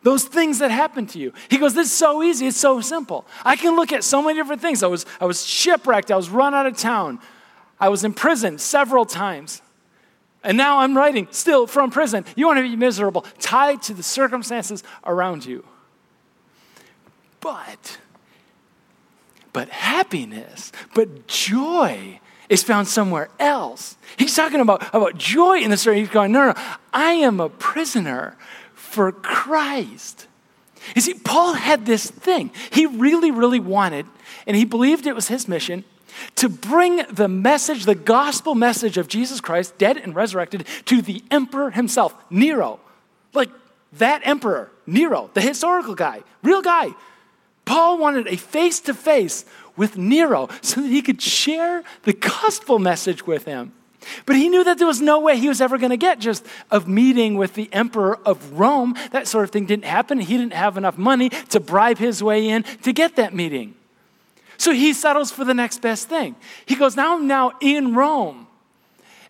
Those 0.01 0.23
things 0.23 0.59
that 0.59 0.71
happen 0.71 1.07
to 1.07 1.19
you. 1.19 1.33
He 1.49 1.57
goes, 1.57 1.73
This 1.73 1.87
is 1.87 1.93
so 1.93 2.23
easy, 2.23 2.47
it's 2.47 2.57
so 2.57 2.79
simple. 2.79 3.25
I 3.43 3.57
can 3.57 3.75
look 3.75 3.91
at 3.91 4.03
so 4.03 4.21
many 4.21 4.39
different 4.39 4.61
things. 4.61 4.81
I 4.81 4.87
was, 4.87 5.05
I 5.19 5.25
was 5.25 5.45
shipwrecked, 5.45 6.09
I 6.09 6.15
was 6.15 6.29
run 6.29 6.53
out 6.53 6.65
of 6.65 6.77
town, 6.77 7.19
I 7.81 7.89
was 7.89 8.05
in 8.05 8.13
prison 8.13 8.59
several 8.59 9.05
times. 9.05 9.61
And 10.45 10.57
now 10.57 10.79
I'm 10.79 10.95
writing 10.95 11.27
still 11.31 11.65
from 11.65 11.89
prison. 11.89 12.23
You 12.35 12.45
want 12.45 12.59
to 12.59 12.63
be 12.63 12.75
miserable, 12.75 13.25
tied 13.39 13.81
to 13.83 13.95
the 13.95 14.03
circumstances 14.03 14.83
around 15.03 15.43
you. 15.43 15.65
But, 17.41 17.97
but 19.51 19.69
happiness, 19.69 20.71
but 20.93 21.27
joy 21.27 22.19
is 22.47 22.61
found 22.61 22.87
somewhere 22.87 23.29
else. 23.39 23.97
He's 24.17 24.35
talking 24.35 24.59
about, 24.59 24.87
about 24.93 25.17
joy 25.17 25.59
in 25.59 25.71
the 25.71 25.77
story. 25.77 25.99
He's 25.99 26.09
going, 26.09 26.31
no, 26.31 26.51
no, 26.51 26.53
I 26.93 27.13
am 27.13 27.39
a 27.39 27.49
prisoner 27.49 28.37
for 28.75 29.11
Christ. 29.11 30.27
You 30.95 31.01
see, 31.01 31.15
Paul 31.15 31.53
had 31.53 31.87
this 31.87 32.09
thing. 32.09 32.51
He 32.71 32.85
really, 32.85 33.31
really 33.31 33.59
wanted, 33.59 34.05
and 34.45 34.55
he 34.55 34.63
believed 34.63 35.07
it 35.07 35.15
was 35.15 35.27
his 35.27 35.47
mission 35.47 35.85
to 36.35 36.49
bring 36.49 37.03
the 37.11 37.27
message, 37.27 37.85
the 37.85 37.95
gospel 37.95 38.55
message 38.55 38.97
of 38.97 39.07
Jesus 39.07 39.41
Christ, 39.41 39.77
dead 39.77 39.97
and 39.97 40.15
resurrected, 40.15 40.65
to 40.85 41.01
the 41.01 41.23
emperor 41.31 41.71
himself, 41.71 42.15
Nero. 42.29 42.79
Like 43.33 43.49
that 43.93 44.21
emperor, 44.25 44.71
Nero, 44.85 45.29
the 45.33 45.41
historical 45.41 45.95
guy, 45.95 46.23
real 46.43 46.61
guy. 46.61 46.89
Paul 47.65 47.97
wanted 47.97 48.27
a 48.27 48.37
face 48.37 48.79
to 48.81 48.93
face 48.93 49.45
with 49.75 49.97
Nero 49.97 50.49
so 50.61 50.81
that 50.81 50.87
he 50.87 51.01
could 51.01 51.21
share 51.21 51.83
the 52.03 52.13
gospel 52.13 52.79
message 52.79 53.25
with 53.25 53.45
him. 53.45 53.73
But 54.25 54.35
he 54.35 54.49
knew 54.49 54.63
that 54.63 54.77
there 54.77 54.87
was 54.87 55.01
no 55.01 55.19
way 55.19 55.37
he 55.37 55.47
was 55.47 55.61
ever 55.61 55.77
going 55.77 55.89
to 55.89 55.97
get 55.97 56.19
just 56.19 56.45
a 56.69 56.79
meeting 56.81 57.35
with 57.35 57.55
the 57.55 57.71
emperor 57.73 58.19
of 58.25 58.59
Rome. 58.59 58.95
That 59.11 59.27
sort 59.27 59.45
of 59.45 59.51
thing 59.51 59.65
didn't 59.65 59.85
happen. 59.85 60.19
He 60.19 60.37
didn't 60.37 60.53
have 60.53 60.77
enough 60.77 60.97
money 60.97 61.29
to 61.29 61.59
bribe 61.59 61.97
his 61.97 62.21
way 62.21 62.49
in 62.49 62.63
to 62.83 62.93
get 62.93 63.15
that 63.15 63.33
meeting. 63.33 63.73
So 64.57 64.71
he 64.71 64.93
settles 64.93 65.31
for 65.31 65.43
the 65.43 65.53
next 65.53 65.81
best 65.81 66.07
thing. 66.07 66.35
He 66.65 66.75
goes, 66.75 66.95
Now 66.95 67.15
I'm 67.15 67.27
now 67.27 67.53
in 67.61 67.95
Rome. 67.95 68.47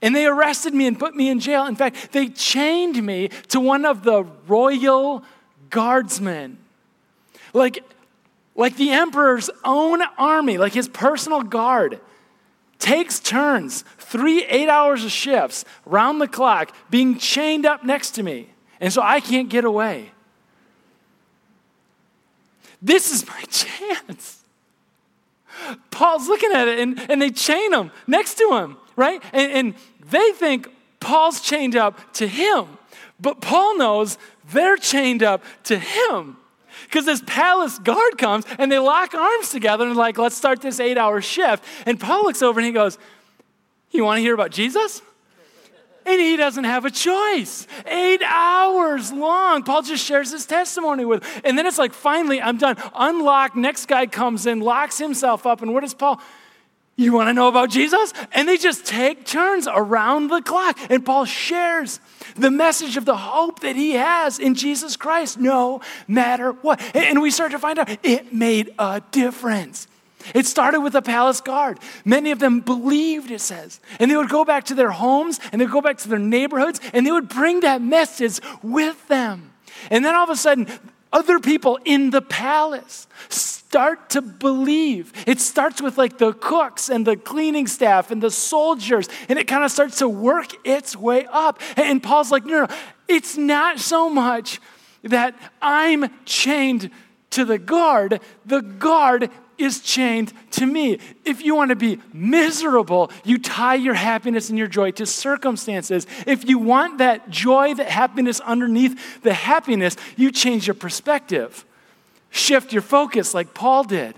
And 0.01 0.15
they 0.15 0.25
arrested 0.25 0.74
me 0.74 0.88
and 0.88 1.00
put 1.00 1.15
me 1.15 1.29
in 1.29 1.39
jail. 1.39 1.65
In 1.65 1.75
fact, 1.75 2.12
they 2.12 2.27
chained 2.27 3.01
me 3.03 3.29
to 3.50 3.60
one 3.60 3.86
of 3.86 4.03
the 4.03 4.24
royal 4.48 5.24
guardsmen. 5.70 6.58
Like, 7.53 7.84
like 8.55 8.77
the 8.77 8.91
emperor's 8.91 9.50
own 9.63 10.01
army, 10.17 10.58
like 10.58 10.74
his 10.74 10.88
personal 10.88 11.41
guard, 11.41 12.00
takes 12.77 13.20
turns, 13.20 13.84
three 13.98 14.44
eight 14.46 14.70
hours 14.70 15.03
of 15.03 15.12
shifts, 15.12 15.65
round 15.86 16.22
the 16.22 16.27
clock, 16.27 16.75
being 16.89 17.17
chained 17.17 17.65
up 17.65 17.84
next 17.84 18.12
to 18.12 18.24
me. 18.24 18.50
And 18.79 18.94
so 18.94 19.01
I 19.01 19.20
can't 19.22 19.50
get 19.50 19.65
away. 19.65 20.12
This 22.82 23.12
is 23.12 23.27
my 23.27 23.41
chance. 23.50 24.45
Paul's 25.92 26.28
looking 26.28 26.52
at 26.52 26.68
it 26.68 26.80
and, 26.80 27.00
and 27.10 27.22
they 27.22 27.32
chain 27.32 27.74
him 27.74 27.92
next 28.08 28.36
to 28.36 28.56
him, 28.56 28.78
right? 28.96 29.22
And, 29.34 29.52
and 29.52 29.76
they 30.10 30.32
think 30.32 30.70
Paul's 31.00 31.42
chained 31.42 31.76
up 31.76 32.14
to 32.14 32.28
him. 32.28 32.68
But 33.20 33.42
Paul 33.42 33.78
knows 33.78 34.18
they're 34.52 34.78
chained 34.78 35.24
up 35.24 35.44
to 35.64 35.78
him. 35.78 36.38
Because 36.84 37.06
this 37.06 37.24
palace 37.26 37.80
guard 37.80 38.18
comes 38.18 38.46
and 38.60 38.72
they 38.72 38.80
lock 38.80 39.14
arms 39.14 39.50
together 39.50 39.86
and, 39.86 39.96
like, 39.96 40.18
let's 40.18 40.36
start 40.36 40.62
this 40.62 40.80
eight 40.80 40.98
hour 40.98 41.22
shift. 41.22 41.64
And 41.86 42.00
Paul 42.00 42.24
looks 42.24 42.42
over 42.42 42.60
and 42.60 42.68
he 42.68 42.74
goes, 42.74 42.98
You 43.92 44.04
want 44.04 44.18
to 44.18 44.22
hear 44.22 44.34
about 44.34 44.52
Jesus? 44.52 45.02
And 46.06 46.22
he 46.22 46.38
doesn't 46.38 46.66
have 46.66 46.86
a 46.86 46.92
choice. 46.92 47.66
Eight 47.88 48.22
hours 48.24 49.12
long. 49.12 49.64
Paul 49.64 49.82
just 49.82 50.06
shares 50.06 50.32
his 50.32 50.46
testimony 50.46 51.04
with. 51.04 51.24
And 51.44 51.58
then 51.58 51.66
it's 51.66 51.80
like, 51.80 51.94
finally, 51.94 52.42
I'm 52.42 52.58
done. 52.58 52.78
Unlock. 52.94 53.56
Next 53.56 53.88
guy 53.88 54.06
comes 54.06 54.46
in, 54.46 54.60
locks 54.60 54.98
himself 55.00 55.46
up. 55.46 55.62
And 55.62 55.74
what 55.74 55.82
does 55.82 55.94
Paul? 55.94 56.22
You 56.98 57.12
want 57.12 57.28
to 57.28 57.34
know 57.34 57.50
about 57.50 57.72
Jesus? 57.72 58.14
And 58.32 58.48
they 58.48 58.56
just 58.56 58.86
take 58.86 59.26
turns 59.26 59.68
around 59.68 60.30
the 60.30 60.42
clock. 60.42 60.78
And 60.90 61.06
Paul 61.06 61.26
shares 61.26 62.00
the 62.38 62.52
message 62.52 62.96
of 62.96 63.04
the 63.04 63.18
hope 63.18 63.60
that 63.62 63.76
he 63.76 63.94
has 63.94 64.40
in 64.40 64.56
Jesus 64.56 64.96
Christ, 64.96 65.38
no 65.38 65.82
matter 66.08 66.52
what. 66.52 66.80
And 66.96 67.22
we 67.22 67.32
start 67.32 67.52
to 67.52 67.60
find 67.60 67.80
out 67.80 67.90
it 68.04 68.34
made 68.34 68.74
a 68.80 69.02
difference. 69.12 69.88
It 70.34 70.46
started 70.46 70.82
with 70.82 70.94
the 70.94 71.01
palace 71.01 71.41
guard. 71.41 71.79
Many 72.03 72.32
of 72.32 72.39
them 72.39 72.62
believed, 72.62 73.32
it 73.32 73.41
says. 73.41 73.79
And 74.00 74.10
they 74.10 74.15
would 74.15 74.29
go 74.29 74.46
back 74.46 74.65
to 74.65 74.75
their 74.75 74.91
homes 74.91 75.39
and 75.51 75.62
they'd 75.62 75.72
go 75.72 75.82
back 75.82 75.98
to 76.00 76.10
their 76.10 76.20
neighborhoods 76.20 76.79
and 76.94 77.05
they 77.05 77.12
would 77.12 77.29
bring 77.29 77.62
that 77.62 77.82
message 77.82 78.39
with 78.62 79.08
them. 79.08 79.51
And 79.91 80.03
then 80.03 80.15
all 80.15 80.24
of 80.24 80.29
a 80.29 80.36
sudden, 80.36 80.67
other 81.12 81.39
people 81.39 81.79
in 81.86 82.10
the 82.10 82.22
palace 82.22 83.08
start 83.29 84.10
to 84.12 84.22
believe. 84.22 85.13
It 85.27 85.39
starts 85.39 85.82
with 85.82 85.98
like 85.98 86.17
the 86.17 86.34
cooks 86.34 86.89
and 86.89 87.05
the 87.05 87.15
cleaning 87.15 87.67
staff 87.67 88.12
and 88.12 88.22
the 88.22 88.32
soldiers, 88.32 89.08
and 89.29 89.39
it 89.39 89.48
kind 89.48 89.63
of 89.63 89.72
starts 89.72 90.00
to 90.00 90.10
work 90.10 90.48
its 90.65 90.96
way 90.96 91.25
up. 91.32 91.62
And 91.77 92.01
Paul's 92.01 92.32
like, 92.32 92.46
no, 92.46 92.65
no, 92.65 92.75
it's 93.08 93.38
not 93.38 93.79
so 93.79 94.10
much 94.10 94.60
that 95.03 95.36
I'm 95.62 96.10
chained 96.25 96.89
to 97.32 97.46
the 97.46 97.58
guard, 97.58 98.22
the 98.46 98.62
guard 98.62 99.29
is 99.58 99.80
chained 99.80 100.34
to 100.52 100.66
me. 100.66 101.00
If 101.24 101.44
you 101.44 101.56
want 101.56 101.70
to 101.70 101.76
be 101.76 102.00
miserable, 102.14 103.12
you 103.24 103.38
tie 103.38 103.76
your 103.76 103.94
happiness 103.94 104.50
and 104.50 104.58
your 104.58 104.68
joy 104.68 104.92
to 104.92 105.06
circumstances. 105.06 106.08
If 106.26 106.48
you 106.48 106.58
want 106.60 106.98
that 107.00 107.30
joy, 107.30 107.74
that 107.76 107.90
happiness 107.90 108.40
underneath 108.42 109.22
the 109.22 109.34
happiness, 109.34 109.96
you 110.16 110.32
change 110.32 110.68
your 110.68 110.74
perspective. 110.74 111.66
Shift 112.30 112.74
your 112.74 112.82
focus 112.82 113.34
like 113.34 113.54
Paul 113.54 113.84
did. 113.84 114.16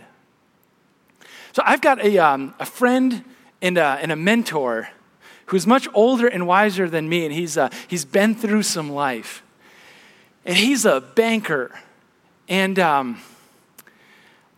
So 1.53 1.61
I've 1.65 1.81
got 1.81 2.03
a, 2.03 2.17
um, 2.19 2.53
a 2.59 2.65
friend 2.65 3.23
and 3.61 3.77
a, 3.77 3.99
and 4.01 4.11
a 4.11 4.15
mentor 4.15 4.89
who's 5.47 5.65
much 5.65 5.87
older 5.93 6.27
and 6.27 6.45
wiser 6.45 6.89
than 6.89 7.07
me, 7.07 7.25
and 7.25 7.33
he's, 7.33 7.57
uh, 7.57 7.69
he's 7.87 8.05
been 8.05 8.35
through 8.35 8.63
some 8.63 8.91
life. 8.91 9.43
And 10.45 10.57
he's 10.57 10.85
a 10.85 11.01
banker. 11.01 11.71
And 12.47 12.77
um, 12.79 13.21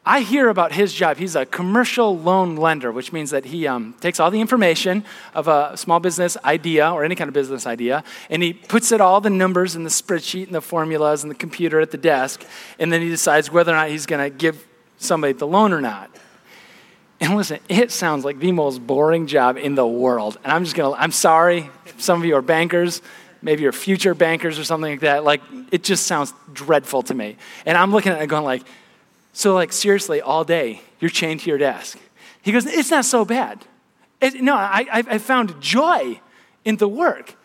I 0.10 0.22
hear 0.22 0.50
about 0.50 0.72
his 0.72 0.92
job. 0.92 1.18
He's 1.18 1.36
a 1.36 1.46
commercial 1.46 2.18
loan 2.18 2.56
lender, 2.56 2.92
which 2.92 3.14
means 3.14 3.30
that 3.30 3.46
he 3.46 3.68
um, 3.68 3.94
takes 4.02 4.20
all 4.20 4.32
the 4.32 4.42
information 4.42 5.06
of 5.36 5.48
a 5.48 5.78
small 5.78 6.00
business 6.00 6.36
idea 6.44 6.90
or 6.90 7.04
any 7.04 7.14
kind 7.14 7.28
of 7.28 7.36
business 7.36 7.68
idea, 7.68 8.04
and 8.28 8.42
he 8.42 8.54
puts 8.54 8.92
it 8.92 9.02
all 9.02 9.22
the 9.22 9.30
numbers 9.30 9.76
in 9.76 9.84
the 9.84 9.92
spreadsheet 9.92 10.48
and 10.48 10.56
the 10.56 10.62
formulas 10.62 11.22
and 11.22 11.30
the 11.30 11.36
computer 11.36 11.80
at 11.80 11.92
the 11.92 11.98
desk, 11.98 12.44
and 12.80 12.92
then 12.92 13.04
he 13.04 13.10
decides 13.10 13.52
whether 13.52 13.72
or 13.72 13.76
not 13.76 13.90
he's 13.90 14.08
going 14.08 14.20
to 14.20 14.36
give 14.36 14.66
somebody 14.98 15.34
the 15.34 15.46
loan 15.46 15.72
or 15.72 15.80
not. 15.80 16.10
And 17.20 17.38
listen, 17.38 17.60
it 17.70 17.92
sounds 17.92 18.26
like 18.26 18.40
the 18.40 18.52
most 18.52 18.80
boring 18.88 19.28
job 19.28 19.58
in 19.58 19.76
the 19.76 19.86
world. 19.86 20.40
And 20.44 20.52
I'm 20.52 20.64
just 20.64 20.76
going 20.76 20.92
to, 20.92 21.00
I'm 21.00 21.12
sorry, 21.12 21.70
some 22.00 22.20
of 22.20 22.26
you 22.26 22.36
are 22.36 22.42
bankers, 22.42 23.04
maybe 23.44 23.62
you're 23.62 23.72
future 23.72 24.16
bankers 24.16 24.58
or 24.58 24.64
something 24.64 24.90
like 24.90 25.02
that. 25.02 25.24
Like, 25.24 25.42
it 25.72 25.84
just 25.84 26.08
sounds 26.08 26.34
dreadful 26.52 27.04
to 27.04 27.14
me. 27.14 27.38
And 27.68 27.78
I'm 27.78 27.92
looking 27.92 28.12
at 28.12 28.20
it 28.24 28.26
going 28.26 28.44
like, 28.44 28.64
so, 29.34 29.54
like, 29.54 29.72
seriously, 29.72 30.22
all 30.22 30.44
day, 30.44 30.82
you're 31.00 31.10
chained 31.10 31.42
to 31.42 31.50
your 31.50 31.58
desk. 31.58 31.98
He 32.42 32.52
goes, 32.52 32.66
It's 32.66 32.92
not 32.92 33.06
so 33.06 33.26
bad. 33.26 33.66
It, 34.22 34.42
no, 34.42 34.56
I, 34.56 34.86
I 34.92 35.18
found 35.18 35.62
joy 35.62 36.20
in 36.66 36.78
the 36.78 36.88
work. 36.88 37.36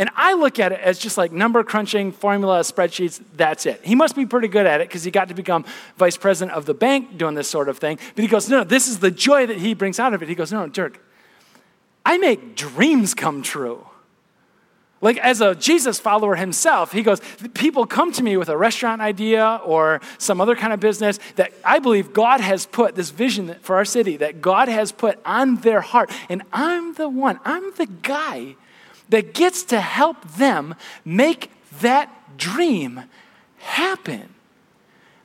And 0.00 0.10
I 0.14 0.34
look 0.34 0.60
at 0.60 0.70
it 0.70 0.80
as 0.80 0.96
just 0.98 1.18
like 1.18 1.32
number 1.32 1.64
crunching, 1.64 2.12
formula, 2.12 2.60
spreadsheets, 2.60 3.20
that's 3.34 3.66
it. 3.66 3.80
He 3.82 3.96
must 3.96 4.14
be 4.14 4.26
pretty 4.26 4.46
good 4.46 4.64
at 4.64 4.80
it 4.80 4.88
because 4.88 5.02
he 5.02 5.10
got 5.10 5.28
to 5.28 5.34
become 5.34 5.64
vice 5.96 6.16
president 6.16 6.56
of 6.56 6.66
the 6.66 6.74
bank 6.74 7.18
doing 7.18 7.34
this 7.34 7.48
sort 7.48 7.68
of 7.68 7.78
thing. 7.78 7.98
But 8.14 8.22
he 8.22 8.28
goes, 8.28 8.48
No, 8.48 8.62
this 8.62 8.86
is 8.86 9.00
the 9.00 9.10
joy 9.10 9.46
that 9.46 9.58
he 9.58 9.74
brings 9.74 9.98
out 9.98 10.14
of 10.14 10.22
it. 10.22 10.28
He 10.28 10.36
goes, 10.36 10.52
No, 10.52 10.68
Dirk, 10.68 11.04
I 12.06 12.16
make 12.18 12.54
dreams 12.54 13.12
come 13.12 13.42
true. 13.42 13.86
Like, 15.00 15.16
as 15.18 15.40
a 15.40 15.54
Jesus 15.54 16.00
follower 16.00 16.34
himself, 16.34 16.90
he 16.90 17.02
goes, 17.02 17.20
People 17.54 17.86
come 17.86 18.10
to 18.12 18.22
me 18.22 18.36
with 18.36 18.48
a 18.48 18.56
restaurant 18.56 19.00
idea 19.00 19.60
or 19.64 20.00
some 20.18 20.40
other 20.40 20.56
kind 20.56 20.72
of 20.72 20.80
business 20.80 21.20
that 21.36 21.52
I 21.64 21.78
believe 21.78 22.12
God 22.12 22.40
has 22.40 22.66
put 22.66 22.96
this 22.96 23.10
vision 23.10 23.54
for 23.60 23.76
our 23.76 23.84
city 23.84 24.16
that 24.16 24.40
God 24.40 24.68
has 24.68 24.90
put 24.90 25.20
on 25.24 25.56
their 25.56 25.80
heart. 25.80 26.10
And 26.28 26.42
I'm 26.52 26.94
the 26.94 27.08
one, 27.08 27.38
I'm 27.44 27.72
the 27.76 27.86
guy 27.86 28.56
that 29.10 29.34
gets 29.34 29.62
to 29.64 29.80
help 29.80 30.22
them 30.32 30.74
make 31.04 31.52
that 31.80 32.36
dream 32.36 33.04
happen. 33.58 34.20
And 34.20 34.30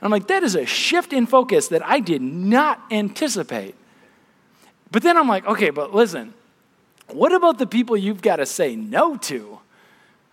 I'm 0.01 0.11
like, 0.11 0.27
that 0.27 0.43
is 0.43 0.55
a 0.55 0.65
shift 0.65 1.13
in 1.13 1.25
focus 1.25 1.69
that 1.69 1.83
I 1.83 1.99
did 1.99 2.21
not 2.21 2.79
anticipate. 2.91 3.75
But 4.91 5.01
then 5.01 5.17
I'm 5.17 5.27
like, 5.27 5.47
okay, 5.47 5.71
but 5.71 5.95
listen, 5.95 6.35
what 7.07 7.33
about 7.33 7.57
the 7.57 7.65
people 7.65 7.97
you've 7.97 8.21
got 8.21 8.35
to 8.35 8.45
say 8.45 8.75
no 8.75 9.17
to? 9.17 9.59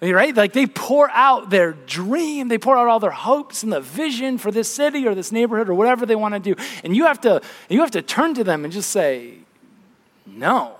Right? 0.03 0.35
Like 0.35 0.55
they 0.55 0.67
pour 0.67 1.11
out 1.11 1.51
their 1.51 1.73
dream, 1.73 2.49
they 2.49 2.57
pour 2.57 2.77
out 2.77 2.89
all 2.89 3.01
their 3.01 3.11
hopes 3.11 3.63
and 3.63 3.71
the 3.71 3.83
vision 3.83 4.39
for 4.39 4.51
this 4.51 4.73
city 4.73 5.07
or 5.07 5.15
this 5.15 5.31
neighborhood 5.31 5.69
or 5.69 5.75
whatever 5.75 6.07
they 6.07 6.17
want 6.17 6.33
to 6.33 6.41
do. 6.41 6.55
And 6.83 6.97
you 6.97 7.05
have 7.05 7.21
to 7.23 7.43
you 7.69 7.81
have 7.81 7.91
to 7.91 8.01
turn 8.01 8.33
to 8.35 8.45
them 8.45 8.65
and 8.65 8.73
just 8.73 8.91
say, 8.91 9.35
"No." 10.27 10.77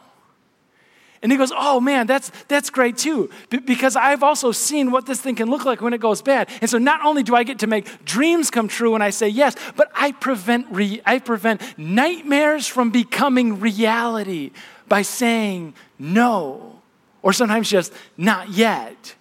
And 1.23 1.31
he 1.31 1.37
goes, 1.37 1.53
"Oh 1.55 1.81
man, 1.81 2.07
that's 2.07 2.33
that's 2.49 2.71
great 2.71 2.97
too, 2.97 3.29
because 3.51 3.95
I've 3.95 4.23
also 4.23 4.53
seen 4.53 4.91
what 4.91 5.05
this 5.05 5.21
thing 5.21 5.35
can 5.35 5.51
look 5.51 5.67
like 5.67 5.83
when 5.83 5.93
it 5.93 6.01
goes 6.01 6.23
bad. 6.23 6.49
And 6.63 6.71
so 6.71 6.79
not 6.79 7.05
only 7.05 7.23
do 7.23 7.35
I 7.35 7.43
get 7.43 7.59
to 7.59 7.67
make 7.67 8.07
dreams 8.07 8.51
come 8.51 8.69
true 8.69 8.93
when 8.93 9.03
I 9.03 9.11
say 9.11 9.29
yes, 9.29 9.55
but 9.77 9.91
I 9.95 10.13
prevent 10.13 10.67
re- 10.71 11.03
I 11.05 11.19
prevent 11.19 11.61
nightmares 11.77 12.67
from 12.67 12.91
becoming 12.91 13.61
reality 13.61 14.53
by 14.89 15.03
saying 15.03 15.75
no." 15.99 16.80
Or 17.23 17.33
sometimes 17.33 17.69
just 17.69 17.93
not 18.17 18.51
yet. 18.51 19.15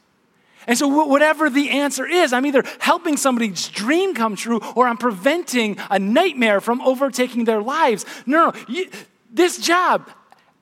And 0.68 0.77
so, 0.77 0.88
whatever 0.88 1.50
the 1.50 1.72
answer 1.72 2.06
is, 2.06 2.32
I'm 2.32 2.46
either 2.46 2.63
helping 2.79 3.18
somebody's 3.18 3.68
dream 3.70 4.13
come 4.13 4.36
true 4.36 4.60
or 4.75 4.88
I'm 4.88 4.98
preventing 4.98 5.77
a 5.89 5.98
nightmare 5.98 6.62
from 6.62 6.79
overtaking 6.82 7.46
their 7.46 7.62
lives. 7.62 8.06
No, 8.27 8.51
no, 8.51 8.53
you, 8.68 8.89
this 9.32 9.58
job, 9.58 10.10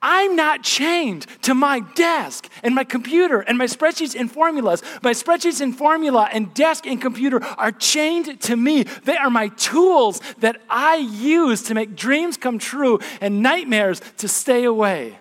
I'm 0.00 0.36
not 0.36 0.62
chained 0.62 1.26
to 1.42 1.54
my 1.54 1.80
desk 1.80 2.48
and 2.62 2.74
my 2.74 2.84
computer 2.84 3.40
and 3.40 3.58
my 3.58 3.64
spreadsheets 3.66 4.18
and 4.18 4.30
formulas. 4.30 4.82
My 5.02 5.10
spreadsheets 5.10 5.60
and 5.60 5.76
formula 5.76 6.28
and 6.32 6.54
desk 6.54 6.86
and 6.86 7.00
computer 7.00 7.44
are 7.44 7.72
chained 7.72 8.40
to 8.42 8.56
me. 8.56 8.84
They 9.04 9.16
are 9.16 9.30
my 9.30 9.48
tools 9.48 10.20
that 10.38 10.60
I 10.70 10.96
use 10.96 11.64
to 11.64 11.74
make 11.74 11.96
dreams 11.96 12.36
come 12.36 12.58
true 12.58 13.00
and 13.20 13.42
nightmares 13.42 14.00
to 14.18 14.28
stay 14.28 14.64
away. 14.64 15.18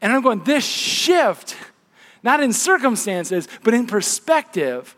And 0.00 0.12
I'm 0.12 0.22
going, 0.22 0.44
this 0.44 0.64
shift, 0.64 1.56
not 2.22 2.40
in 2.42 2.52
circumstances, 2.52 3.48
but 3.64 3.74
in 3.74 3.86
perspective, 3.86 4.96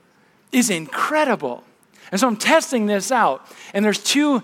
is 0.52 0.70
incredible. 0.70 1.64
And 2.10 2.20
so 2.20 2.26
I'm 2.26 2.36
testing 2.36 2.86
this 2.86 3.12
out. 3.12 3.46
And 3.72 3.84
there's 3.84 4.02
two, 4.02 4.42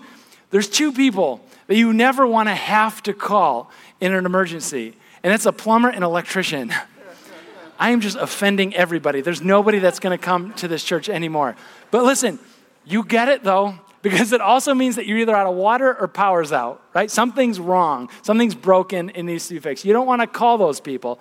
there's 0.49 0.69
two 0.69 0.91
people 0.91 1.41
that 1.67 1.75
you 1.75 1.93
never 1.93 2.25
want 2.25 2.49
to 2.49 2.55
have 2.55 3.03
to 3.03 3.13
call 3.13 3.71
in 3.99 4.13
an 4.13 4.25
emergency, 4.25 4.95
and 5.23 5.33
it's 5.33 5.45
a 5.45 5.51
plumber 5.51 5.89
and 5.89 6.03
electrician. 6.03 6.73
I 7.79 7.91
am 7.91 8.01
just 8.01 8.17
offending 8.17 8.73
everybody. 8.75 9.21
There's 9.21 9.41
nobody 9.41 9.79
that's 9.79 9.99
going 9.99 10.17
to 10.17 10.23
come 10.23 10.53
to 10.55 10.67
this 10.67 10.83
church 10.83 11.09
anymore. 11.09 11.55
But 11.91 12.03
listen, 12.03 12.39
you 12.85 13.03
get 13.03 13.27
it 13.27 13.43
though, 13.43 13.77
because 14.01 14.31
it 14.31 14.41
also 14.41 14.73
means 14.73 14.95
that 14.95 15.05
you're 15.05 15.17
either 15.17 15.35
out 15.35 15.47
of 15.47 15.55
water 15.55 15.95
or 15.99 16.07
power's 16.07 16.51
out, 16.51 16.81
right? 16.93 17.09
Something's 17.09 17.59
wrong, 17.59 18.09
something's 18.21 18.55
broken, 18.55 19.09
and 19.11 19.27
needs 19.27 19.47
to 19.47 19.55
be 19.55 19.59
fixed. 19.59 19.85
You 19.85 19.93
don't 19.93 20.07
want 20.07 20.21
to 20.21 20.27
call 20.27 20.57
those 20.57 20.79
people. 20.79 21.19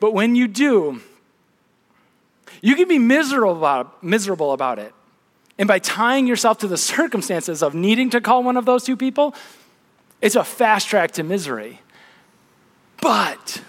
But 0.00 0.12
when 0.12 0.34
you 0.34 0.48
do, 0.48 1.00
you 2.60 2.74
can 2.76 2.88
be 2.88 2.98
miserable 2.98 3.56
about, 3.56 4.02
miserable 4.02 4.52
about 4.52 4.78
it. 4.78 4.92
And 5.58 5.68
by 5.68 5.78
tying 5.78 6.26
yourself 6.26 6.58
to 6.58 6.68
the 6.68 6.76
circumstances 6.76 7.62
of 7.62 7.74
needing 7.74 8.10
to 8.10 8.20
call 8.20 8.42
one 8.42 8.56
of 8.56 8.64
those 8.64 8.84
two 8.84 8.96
people, 8.96 9.34
it's 10.20 10.36
a 10.36 10.44
fast 10.44 10.88
track 10.88 11.12
to 11.12 11.22
misery. 11.22 11.80
But 13.00 13.62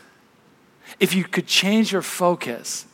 if 0.99 1.13
you 1.13 1.23
could 1.23 1.47
change 1.47 1.91
your 1.91 2.01
focus 2.01 2.85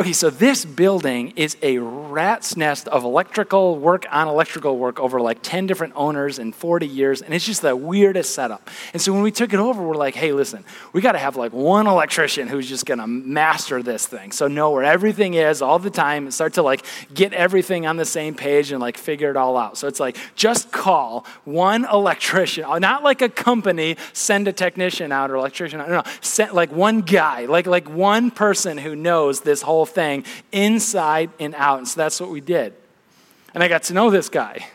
Okay, 0.00 0.12
so 0.12 0.30
this 0.30 0.64
building 0.64 1.32
is 1.34 1.56
a 1.60 1.78
rat's 1.78 2.56
nest 2.56 2.86
of 2.86 3.02
electrical 3.02 3.76
work 3.80 4.06
on 4.12 4.28
electrical 4.28 4.78
work 4.78 5.00
over 5.00 5.20
like 5.20 5.40
10 5.42 5.66
different 5.66 5.92
owners 5.96 6.38
in 6.38 6.52
40 6.52 6.86
years, 6.86 7.20
and 7.20 7.34
it's 7.34 7.44
just 7.44 7.62
the 7.62 7.74
weirdest 7.74 8.32
setup. 8.32 8.70
And 8.92 9.02
so 9.02 9.12
when 9.12 9.22
we 9.22 9.32
took 9.32 9.52
it 9.52 9.58
over, 9.58 9.82
we're 9.82 9.96
like, 9.96 10.14
hey, 10.14 10.30
listen, 10.30 10.64
we 10.92 11.00
got 11.00 11.12
to 11.12 11.18
have 11.18 11.34
like 11.34 11.52
one 11.52 11.88
electrician 11.88 12.46
who's 12.46 12.68
just 12.68 12.86
going 12.86 13.00
to 13.00 13.08
master 13.08 13.82
this 13.82 14.06
thing. 14.06 14.30
So 14.30 14.46
know 14.46 14.70
where 14.70 14.84
everything 14.84 15.34
is 15.34 15.60
all 15.62 15.80
the 15.80 15.90
time 15.90 16.26
and 16.26 16.32
start 16.32 16.52
to 16.54 16.62
like 16.62 16.86
get 17.12 17.32
everything 17.32 17.84
on 17.84 17.96
the 17.96 18.04
same 18.04 18.36
page 18.36 18.70
and 18.70 18.80
like 18.80 18.96
figure 18.96 19.30
it 19.30 19.36
all 19.36 19.56
out. 19.56 19.78
So 19.78 19.88
it's 19.88 19.98
like, 19.98 20.16
just 20.36 20.70
call 20.70 21.26
one 21.44 21.84
electrician, 21.84 22.62
uh, 22.62 22.78
not 22.78 23.02
like 23.02 23.20
a 23.20 23.28
company, 23.28 23.96
send 24.12 24.46
a 24.46 24.52
technician 24.52 25.10
out 25.10 25.32
or 25.32 25.34
electrician 25.34 25.80
out. 25.80 25.88
No, 25.88 25.96
no, 25.96 26.02
send 26.20 26.52
like 26.52 26.70
one 26.70 27.00
guy, 27.00 27.46
like, 27.46 27.66
like 27.66 27.90
one 27.90 28.30
person 28.30 28.78
who 28.78 28.94
knows 28.94 29.40
this 29.40 29.62
whole 29.62 29.87
thing 29.88 30.24
inside 30.52 31.30
and 31.40 31.54
out. 31.54 31.78
And 31.78 31.88
so 31.88 32.00
that's 32.00 32.20
what 32.20 32.30
we 32.30 32.40
did. 32.40 32.74
And 33.54 33.62
I 33.62 33.68
got 33.68 33.84
to 33.84 33.94
know 33.94 34.10
this 34.10 34.28
guy. 34.28 34.66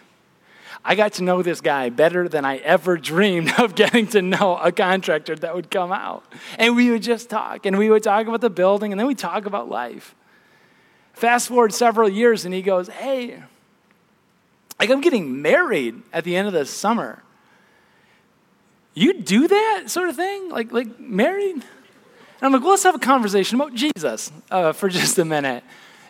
I 0.85 0.95
got 0.95 1.13
to 1.13 1.23
know 1.23 1.41
this 1.41 1.61
guy 1.61 1.89
better 1.89 2.27
than 2.27 2.43
I 2.43 2.57
ever 2.57 2.97
dreamed 2.97 3.53
of 3.57 3.75
getting 3.75 4.07
to 4.07 4.21
know 4.21 4.57
a 4.57 4.71
contractor 4.71 5.35
that 5.37 5.55
would 5.55 5.71
come 5.71 5.91
out. 5.91 6.23
And 6.59 6.75
we 6.75 6.91
would 6.91 7.03
just 7.03 7.29
talk, 7.29 7.65
and 7.65 7.77
we 7.77 7.89
would 7.89 8.03
talk 8.03 8.27
about 8.27 8.41
the 8.41 8.49
building, 8.49 8.91
and 8.91 8.99
then 8.99 9.07
we 9.07 9.15
talk 9.15 9.45
about 9.45 9.69
life. 9.69 10.13
Fast 11.13 11.47
forward 11.47 11.73
several 11.73 12.09
years, 12.09 12.43
and 12.43 12.53
he 12.53 12.61
goes, 12.61 12.89
Hey, 12.89 13.41
like 14.79 14.89
I'm 14.89 15.01
getting 15.01 15.41
married 15.41 16.01
at 16.11 16.23
the 16.23 16.35
end 16.35 16.47
of 16.47 16.53
the 16.53 16.65
summer. 16.65 17.23
You 18.95 19.21
do 19.21 19.47
that 19.47 19.83
sort 19.87 20.09
of 20.09 20.15
thing? 20.15 20.49
Like, 20.49 20.71
like 20.71 20.99
married? 20.99 21.63
And 22.43 22.47
I'm 22.47 22.59
like, 22.59 22.63
well, 22.63 22.71
let's 22.71 22.83
have 22.83 22.93
a 22.93 22.99
conversation 22.99 23.55
about 23.55 23.73
Jesus 23.73 24.29
uh, 24.51 24.73
for 24.73 24.89
just 24.99 25.17
a 25.17 25.23
minute. 25.23 25.63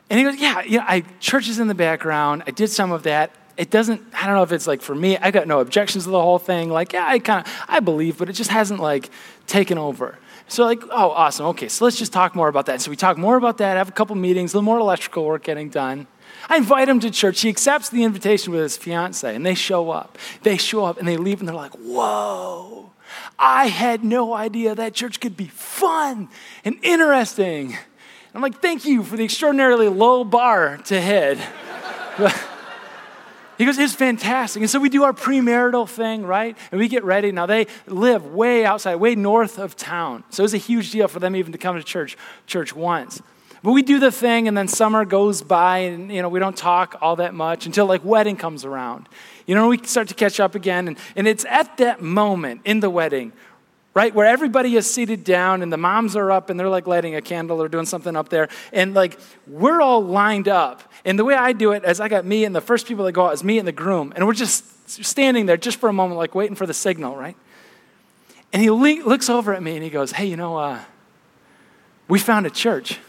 And 0.09 0.17
he 0.17 0.25
goes, 0.25 0.35
yeah, 0.37 0.63
you 0.63 0.79
know, 0.79 0.85
I 0.87 1.01
church 1.19 1.47
is 1.47 1.59
in 1.59 1.67
the 1.67 1.75
background. 1.75 2.41
I 2.47 2.51
did 2.51 2.71
some 2.71 2.91
of 2.91 3.03
that. 3.03 3.29
It 3.55 3.69
doesn't, 3.69 4.01
I 4.15 4.25
don't 4.25 4.33
know 4.33 4.41
if 4.41 4.51
it's 4.51 4.65
like 4.65 4.81
for 4.81 4.95
me, 4.95 5.15
I 5.15 5.29
got 5.29 5.45
no 5.47 5.59
objections 5.59 6.05
to 6.05 6.09
the 6.09 6.19
whole 6.19 6.39
thing. 6.39 6.71
Like, 6.71 6.93
yeah, 6.93 7.05
I 7.05 7.19
kind 7.19 7.45
of, 7.45 7.53
I 7.67 7.81
believe, 7.81 8.17
but 8.17 8.29
it 8.29 8.33
just 8.33 8.49
hasn't 8.49 8.79
like 8.79 9.11
taken 9.45 9.77
over. 9.77 10.17
So 10.47 10.65
like, 10.65 10.81
oh, 10.89 11.11
awesome. 11.11 11.45
Okay, 11.47 11.67
so 11.67 11.85
let's 11.85 11.99
just 11.99 12.11
talk 12.11 12.33
more 12.33 12.47
about 12.47 12.65
that. 12.65 12.81
So 12.81 12.89
we 12.89 12.97
talk 12.97 13.19
more 13.19 13.37
about 13.37 13.59
that, 13.59 13.77
have 13.77 13.89
a 13.89 13.91
couple 13.91 14.15
meetings, 14.15 14.53
a 14.53 14.57
little 14.57 14.65
more 14.65 14.79
electrical 14.79 15.25
work 15.25 15.43
getting 15.43 15.69
done. 15.69 16.07
I 16.49 16.57
invite 16.57 16.89
him 16.89 16.99
to 17.01 17.11
church. 17.11 17.41
He 17.41 17.49
accepts 17.49 17.89
the 17.89 18.03
invitation 18.03 18.51
with 18.51 18.61
his 18.61 18.75
fiance, 18.75 19.35
and 19.35 19.45
they 19.45 19.53
show 19.53 19.91
up. 19.91 20.17
They 20.41 20.57
show 20.57 20.83
up 20.83 20.97
and 20.97 21.07
they 21.07 21.15
leave, 21.15 21.41
and 21.41 21.47
they're 21.47 21.55
like, 21.55 21.73
whoa. 21.73 22.89
I 23.37 23.67
had 23.67 24.03
no 24.03 24.33
idea 24.33 24.75
that 24.75 24.93
church 24.93 25.19
could 25.19 25.35
be 25.35 25.47
fun 25.47 26.29
and 26.63 26.77
interesting. 26.83 27.77
I'm 28.33 28.41
like, 28.41 28.61
thank 28.61 28.85
you 28.85 29.03
for 29.03 29.15
the 29.15 29.23
extraordinarily 29.23 29.89
low 29.89 30.23
bar 30.23 30.77
to 30.85 30.99
hit. 30.99 31.37
he 33.57 33.65
goes, 33.65 33.77
it's 33.77 33.93
fantastic. 33.93 34.61
And 34.61 34.69
so 34.69 34.79
we 34.79 34.89
do 34.89 35.03
our 35.03 35.13
premarital 35.13 35.87
thing, 35.87 36.25
right? 36.25 36.57
And 36.71 36.79
we 36.79 36.87
get 36.87 37.03
ready. 37.03 37.31
Now 37.31 37.45
they 37.45 37.67
live 37.85 38.25
way 38.25 38.65
outside, 38.65 38.95
way 38.95 39.13
north 39.13 39.59
of 39.59 39.75
town. 39.75 40.23
So 40.29 40.43
it's 40.43 40.53
a 40.53 40.57
huge 40.57 40.91
deal 40.91 41.07
for 41.07 41.19
them 41.19 41.35
even 41.35 41.51
to 41.51 41.59
come 41.59 41.75
to 41.75 41.83
church, 41.83 42.17
church 42.47 42.75
once. 42.75 43.21
But 43.61 43.71
we 43.71 43.81
do 43.81 43.97
the 43.97 44.11
thing, 44.11 44.49
and 44.49 44.57
then 44.57 44.67
summer 44.67 45.05
goes 45.05 45.41
by, 45.41 45.79
and 45.79 46.11
you 46.11 46.21
know 46.21 46.27
we 46.27 46.39
don't 46.39 46.57
talk 46.57 46.97
all 47.01 47.15
that 47.15 47.33
much 47.33 47.65
until 47.65 47.85
like 47.85 48.03
wedding 48.03 48.35
comes 48.35 48.65
around. 48.65 49.07
You 49.45 49.55
know, 49.55 49.67
we 49.67 49.77
start 49.83 50.07
to 50.09 50.13
catch 50.13 50.39
up 50.39 50.55
again, 50.55 50.87
and, 50.87 50.97
and 51.15 51.27
it's 51.27 51.45
at 51.45 51.77
that 51.77 52.01
moment 52.01 52.61
in 52.65 52.79
the 52.79 52.89
wedding, 52.89 53.33
right, 53.93 54.13
where 54.13 54.25
everybody 54.25 54.75
is 54.75 54.91
seated 54.91 55.23
down, 55.23 55.61
and 55.61 55.71
the 55.71 55.77
moms 55.77 56.15
are 56.15 56.31
up, 56.31 56.49
and 56.49 56.59
they're 56.59 56.69
like 56.69 56.87
lighting 56.87 57.15
a 57.15 57.21
candle 57.21 57.61
or 57.61 57.67
doing 57.67 57.85
something 57.85 58.15
up 58.15 58.29
there, 58.29 58.49
and 58.71 58.93
like 58.93 59.19
we're 59.47 59.81
all 59.81 60.03
lined 60.03 60.47
up. 60.47 60.83
And 61.05 61.19
the 61.19 61.25
way 61.25 61.35
I 61.35 61.53
do 61.53 61.73
it 61.73 61.83
is 61.83 61.99
I 61.99 62.07
got 62.07 62.25
me, 62.25 62.45
and 62.45 62.55
the 62.55 62.61
first 62.61 62.87
people 62.87 63.05
that 63.05 63.11
go 63.11 63.27
out 63.27 63.33
is 63.33 63.43
me 63.43 63.59
and 63.59 63.67
the 63.67 63.73
groom, 63.73 64.13
and 64.15 64.25
we're 64.25 64.33
just 64.33 64.89
standing 64.89 65.45
there 65.45 65.57
just 65.57 65.79
for 65.79 65.89
a 65.89 65.93
moment, 65.93 66.17
like 66.17 66.35
waiting 66.35 66.55
for 66.55 66.65
the 66.65 66.73
signal, 66.73 67.15
right? 67.15 67.35
And 68.51 68.61
he 68.61 68.69
le- 68.69 69.03
looks 69.07 69.29
over 69.29 69.53
at 69.53 69.63
me 69.63 69.75
and 69.75 69.83
he 69.83 69.89
goes, 69.89 70.11
"Hey, 70.11 70.25
you 70.25 70.37
know, 70.37 70.57
uh, 70.57 70.79
we 72.07 72.19
found 72.19 72.45
a 72.45 72.49
church." 72.51 72.99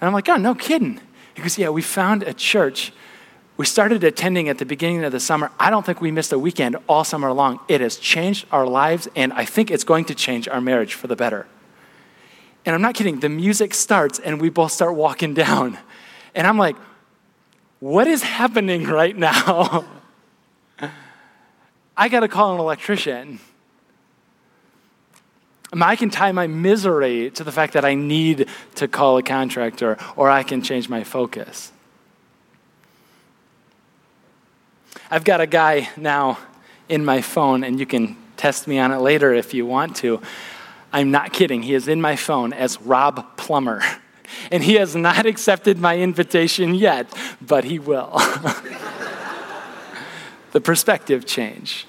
And 0.00 0.06
I'm 0.06 0.14
like, 0.14 0.28
oh, 0.28 0.36
no 0.36 0.54
kidding. 0.54 1.00
He 1.34 1.42
goes, 1.42 1.58
yeah, 1.58 1.68
we 1.68 1.82
found 1.82 2.22
a 2.22 2.32
church. 2.32 2.92
We 3.60 3.66
started 3.66 4.02
attending 4.04 4.48
at 4.48 4.56
the 4.56 4.64
beginning 4.64 5.04
of 5.04 5.12
the 5.12 5.20
summer. 5.20 5.52
I 5.60 5.68
don't 5.68 5.84
think 5.84 6.00
we 6.00 6.10
missed 6.10 6.32
a 6.32 6.38
weekend 6.38 6.78
all 6.88 7.04
summer 7.04 7.30
long. 7.30 7.60
It 7.68 7.82
has 7.82 7.98
changed 7.98 8.46
our 8.50 8.66
lives, 8.66 9.06
and 9.14 9.34
I 9.34 9.44
think 9.44 9.70
it's 9.70 9.84
going 9.84 10.06
to 10.06 10.14
change 10.14 10.48
our 10.48 10.62
marriage 10.62 10.94
for 10.94 11.08
the 11.08 11.14
better. 11.14 11.46
And 12.64 12.74
I'm 12.74 12.80
not 12.80 12.94
kidding. 12.94 13.20
The 13.20 13.28
music 13.28 13.74
starts, 13.74 14.18
and 14.18 14.40
we 14.40 14.48
both 14.48 14.72
start 14.72 14.94
walking 14.94 15.34
down. 15.34 15.76
And 16.34 16.46
I'm 16.46 16.56
like, 16.56 16.74
what 17.80 18.06
is 18.06 18.22
happening 18.22 18.84
right 18.84 19.14
now? 19.14 19.84
I 21.98 22.08
got 22.08 22.20
to 22.20 22.28
call 22.28 22.54
an 22.54 22.60
electrician. 22.60 23.40
I 25.70 25.96
can 25.96 26.08
tie 26.08 26.32
my 26.32 26.46
misery 26.46 27.30
to 27.32 27.44
the 27.44 27.52
fact 27.52 27.74
that 27.74 27.84
I 27.84 27.92
need 27.92 28.48
to 28.76 28.88
call 28.88 29.18
a 29.18 29.22
contractor, 29.22 29.98
or 30.16 30.30
I 30.30 30.44
can 30.44 30.62
change 30.62 30.88
my 30.88 31.04
focus. 31.04 31.72
I've 35.12 35.24
got 35.24 35.40
a 35.40 35.46
guy 35.46 35.88
now 35.96 36.38
in 36.88 37.04
my 37.04 37.20
phone, 37.20 37.64
and 37.64 37.80
you 37.80 37.86
can 37.86 38.16
test 38.36 38.68
me 38.68 38.78
on 38.78 38.92
it 38.92 38.98
later 38.98 39.34
if 39.34 39.52
you 39.52 39.66
want 39.66 39.96
to. 39.96 40.22
I'm 40.92 41.10
not 41.10 41.32
kidding. 41.32 41.62
He 41.62 41.74
is 41.74 41.88
in 41.88 42.00
my 42.00 42.14
phone 42.14 42.52
as 42.52 42.80
Rob 42.80 43.36
Plummer. 43.36 43.82
And 44.52 44.62
he 44.62 44.74
has 44.74 44.94
not 44.94 45.26
accepted 45.26 45.80
my 45.80 45.98
invitation 45.98 46.76
yet, 46.76 47.12
but 47.42 47.64
he 47.64 47.80
will. 47.80 48.12
the 50.52 50.60
perspective 50.60 51.26
change. 51.26 51.84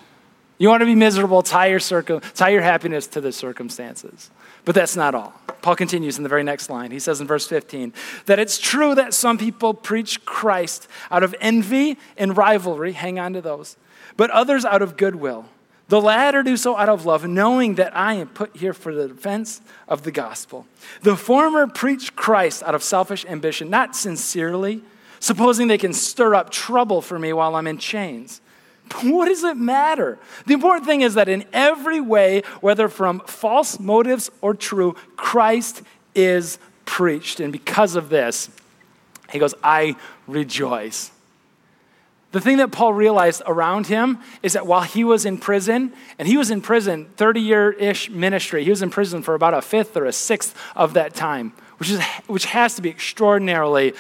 You 0.62 0.69
want 0.69 0.82
to 0.82 0.86
be 0.86 0.93
miserable, 0.93 1.41
tie 1.41 1.65
your, 1.65 1.80
circum- 1.80 2.21
tie 2.36 2.50
your 2.50 2.62
happiness 2.62 3.08
to 3.08 3.19
the 3.19 3.32
circumstances. 3.32 4.30
But 4.63 4.76
that's 4.76 4.95
not 4.95 5.15
all. 5.15 5.34
Paul 5.63 5.76
continues 5.76 6.17
in 6.17 6.24
the 6.24 6.30
very 6.30 6.43
next 6.43 6.69
line. 6.69 6.91
He 6.91 7.00
says 7.00 7.19
in 7.19 7.26
verse 7.26 7.47
15 7.47 7.93
that 8.28 8.38
it's 8.38 8.60
true 8.60 8.93
that 8.93 9.15
some 9.15 9.39
people 9.39 9.74
preach 9.74 10.24
Christ 10.24 10.88
out 11.10 11.24
of 11.24 11.34
envy 11.41 11.97
and 12.15 12.38
rivalry, 12.38 12.91
hang 12.91 13.17
on 13.17 13.34
to 13.34 13.41
those, 13.41 13.76
but 14.17 14.30
others 14.30 14.63
out 14.63 14.84
of 14.84 14.97
goodwill. 14.97 15.45
The 15.88 16.00
latter 16.00 16.43
do 16.43 16.56
so 16.56 16.78
out 16.78 16.89
of 16.89 17.08
love, 17.08 17.26
knowing 17.26 17.74
that 17.76 17.97
I 17.97 18.13
am 18.13 18.28
put 18.28 18.56
here 18.56 18.76
for 18.76 18.93
the 18.93 19.08
defense 19.08 19.62
of 19.88 20.04
the 20.04 20.12
gospel. 20.12 20.67
The 21.02 21.17
former 21.17 21.65
preach 21.65 22.15
Christ 22.15 22.62
out 22.62 22.76
of 22.76 22.84
selfish 22.84 23.26
ambition, 23.26 23.71
not 23.71 23.95
sincerely, 23.95 24.84
supposing 25.19 25.69
they 25.69 25.80
can 25.80 25.93
stir 25.93 26.36
up 26.36 26.52
trouble 26.52 27.02
for 27.02 27.17
me 27.17 27.34
while 27.34 27.56
I'm 27.56 27.65
in 27.65 27.80
chains. 27.80 28.41
What 29.04 29.25
does 29.27 29.43
it 29.43 29.58
matter? 29.58 30.19
The 30.45 30.54
important 30.54 30.86
thing 30.86 31.01
is 31.01 31.15
that 31.15 31.30
in 31.30 31.45
every 31.54 31.99
way, 31.99 32.43
whether 32.62 32.88
from 32.88 33.19
false 33.21 33.80
motives 33.80 34.30
or 34.41 34.54
true, 34.54 34.95
Christ 35.15 35.82
is 36.13 36.60
preached. 36.86 37.39
And 37.39 37.51
because 37.51 37.95
of 37.95 38.10
this, 38.10 38.49
he 39.32 39.39
goes, 39.39 39.54
I 39.63 39.95
rejoice. 40.27 41.12
The 42.32 42.39
thing 42.39 42.58
that 42.58 42.71
Paul 42.71 42.93
realized 42.93 43.41
around 43.45 43.88
him 43.88 44.19
is 44.41 44.54
that 44.54 44.65
while 44.65 44.84
he 44.84 45.04
was 45.04 45.25
in 45.25 45.38
prison, 45.38 45.91
and 46.17 46.27
he 46.27 46.38
was 46.38 46.49
in 46.49 46.62
prison 46.62 47.08
30 47.17 47.41
year 47.41 47.71
ish 47.71 48.10
ministry, 48.10 48.63
he 48.63 48.69
was 48.69 48.82
in 48.82 48.89
prison 48.89 49.21
for 49.21 49.36
about 49.36 49.54
a 49.54 49.62
fifth 49.62 49.97
or 49.97 50.06
a 50.06 50.13
sixth 50.13 50.56
of 50.75 50.93
that 50.93 51.13
time, 51.13 51.54
which, 51.77 51.89
is, 51.89 52.01
which 52.27 52.45
has 52.45 52.75
to 52.75 52.82
be 52.82 52.89
extraordinarily 52.89 53.93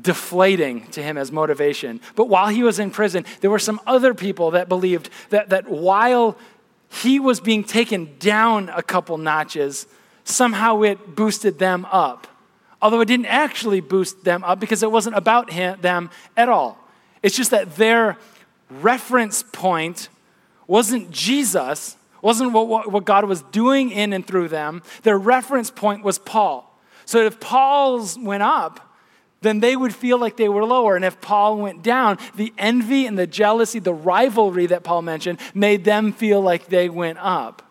deflating 0.00 0.86
to 0.88 1.02
him 1.02 1.16
as 1.16 1.32
motivation. 1.32 2.00
But 2.14 2.28
while 2.28 2.48
he 2.48 2.62
was 2.62 2.78
in 2.78 2.90
prison, 2.90 3.24
there 3.40 3.50
were 3.50 3.58
some 3.58 3.80
other 3.86 4.14
people 4.14 4.52
that 4.52 4.68
believed 4.68 5.10
that, 5.30 5.50
that 5.50 5.68
while 5.68 6.36
he 7.02 7.18
was 7.18 7.40
being 7.40 7.64
taken 7.64 8.16
down 8.18 8.68
a 8.68 8.82
couple 8.82 9.18
notches, 9.18 9.86
somehow 10.24 10.82
it 10.82 11.16
boosted 11.16 11.58
them 11.58 11.86
up. 11.90 12.26
Although 12.80 13.00
it 13.00 13.06
didn't 13.06 13.26
actually 13.26 13.80
boost 13.80 14.24
them 14.24 14.44
up 14.44 14.60
because 14.60 14.82
it 14.82 14.90
wasn't 14.90 15.16
about 15.16 15.50
him, 15.50 15.80
them 15.80 16.10
at 16.36 16.48
all. 16.48 16.78
It's 17.22 17.36
just 17.36 17.50
that 17.50 17.76
their 17.76 18.18
reference 18.70 19.42
point 19.42 20.08
wasn't 20.66 21.10
Jesus, 21.10 21.96
wasn't 22.20 22.52
what, 22.52 22.68
what, 22.68 22.90
what 22.90 23.04
God 23.04 23.24
was 23.24 23.42
doing 23.42 23.90
in 23.90 24.12
and 24.12 24.26
through 24.26 24.48
them. 24.48 24.82
Their 25.02 25.18
reference 25.18 25.70
point 25.70 26.04
was 26.04 26.18
Paul. 26.18 26.70
So 27.06 27.24
if 27.24 27.40
Paul's 27.40 28.18
went 28.18 28.42
up, 28.42 28.93
then 29.44 29.60
they 29.60 29.76
would 29.76 29.94
feel 29.94 30.18
like 30.18 30.36
they 30.36 30.48
were 30.48 30.64
lower. 30.64 30.96
And 30.96 31.04
if 31.04 31.20
Paul 31.20 31.58
went 31.58 31.82
down, 31.82 32.18
the 32.34 32.52
envy 32.58 33.06
and 33.06 33.16
the 33.16 33.26
jealousy, 33.26 33.78
the 33.78 33.94
rivalry 33.94 34.66
that 34.66 34.82
Paul 34.82 35.02
mentioned, 35.02 35.38
made 35.54 35.84
them 35.84 36.12
feel 36.12 36.40
like 36.40 36.66
they 36.66 36.88
went 36.88 37.18
up. 37.20 37.62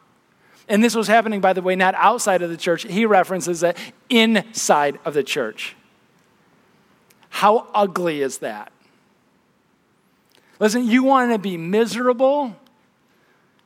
And 0.70 0.84
this 0.84 0.96
was 0.96 1.08
happening, 1.08 1.42
by 1.42 1.54
the 1.54 1.62
way, 1.62 1.76
not 1.76 1.94
outside 1.96 2.42
of 2.42 2.50
the 2.50 2.58
church. 2.58 2.84
He 2.84 3.06
references 3.06 3.64
it 3.64 3.78
inside 4.10 5.00
of 5.04 5.14
the 5.14 5.24
church. 5.24 5.76
How 7.30 7.68
ugly 7.74 8.22
is 8.22 8.38
that? 8.40 8.72
Listen, 10.60 10.88
you 10.88 11.04
want 11.04 11.32
to 11.32 11.40
be 11.40 11.58
miserable? 11.58 12.56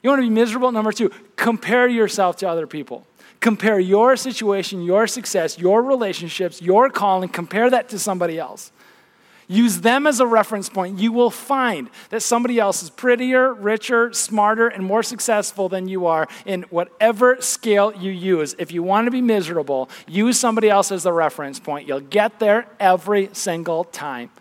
You 0.02 0.10
want 0.10 0.20
to 0.20 0.28
be 0.28 0.34
miserable? 0.34 0.72
Number 0.72 0.92
two, 0.92 1.10
compare 1.36 1.88
yourself 1.88 2.38
to 2.38 2.50
other 2.50 2.66
people. 2.66 3.06
Compare 3.40 3.80
your 3.80 4.16
situation, 4.16 4.82
your 4.82 5.08
success, 5.08 5.60
your 5.60 5.84
relationships, 5.84 6.62
your 6.62 6.90
calling, 6.90 7.30
compare 7.30 7.70
that 7.70 7.90
to 7.90 8.00
somebody 8.00 8.40
else. 8.40 8.72
Use 9.50 9.80
them 9.80 10.06
as 10.06 10.20
a 10.20 10.28
reference 10.28 10.68
point. 10.68 11.00
You 11.00 11.14
will 11.14 11.30
find 11.30 11.90
that 12.10 12.22
somebody 12.22 12.60
else 12.60 12.84
is 12.84 12.90
prettier, 12.90 13.54
richer, 13.54 14.12
smarter, 14.12 14.68
and 14.68 14.84
more 14.84 15.04
successful 15.04 15.70
than 15.70 15.88
you 15.88 16.06
are 16.06 16.28
in 16.46 16.64
whatever 16.64 17.38
scale 17.40 17.94
you 17.96 18.12
use. 18.12 18.56
If 18.60 18.74
you 18.74 18.84
want 18.84 19.06
to 19.06 19.12
be 19.12 19.22
miserable, 19.22 19.90
use 20.06 20.38
somebody 20.38 20.70
else 20.70 20.92
as 20.92 21.04
the 21.04 21.14
reference 21.14 21.60
point. 21.60 21.88
You'll 21.88 22.02
get 22.02 22.40
there 22.40 22.68
every 22.80 23.30
single 23.32 23.86
time 23.86 24.32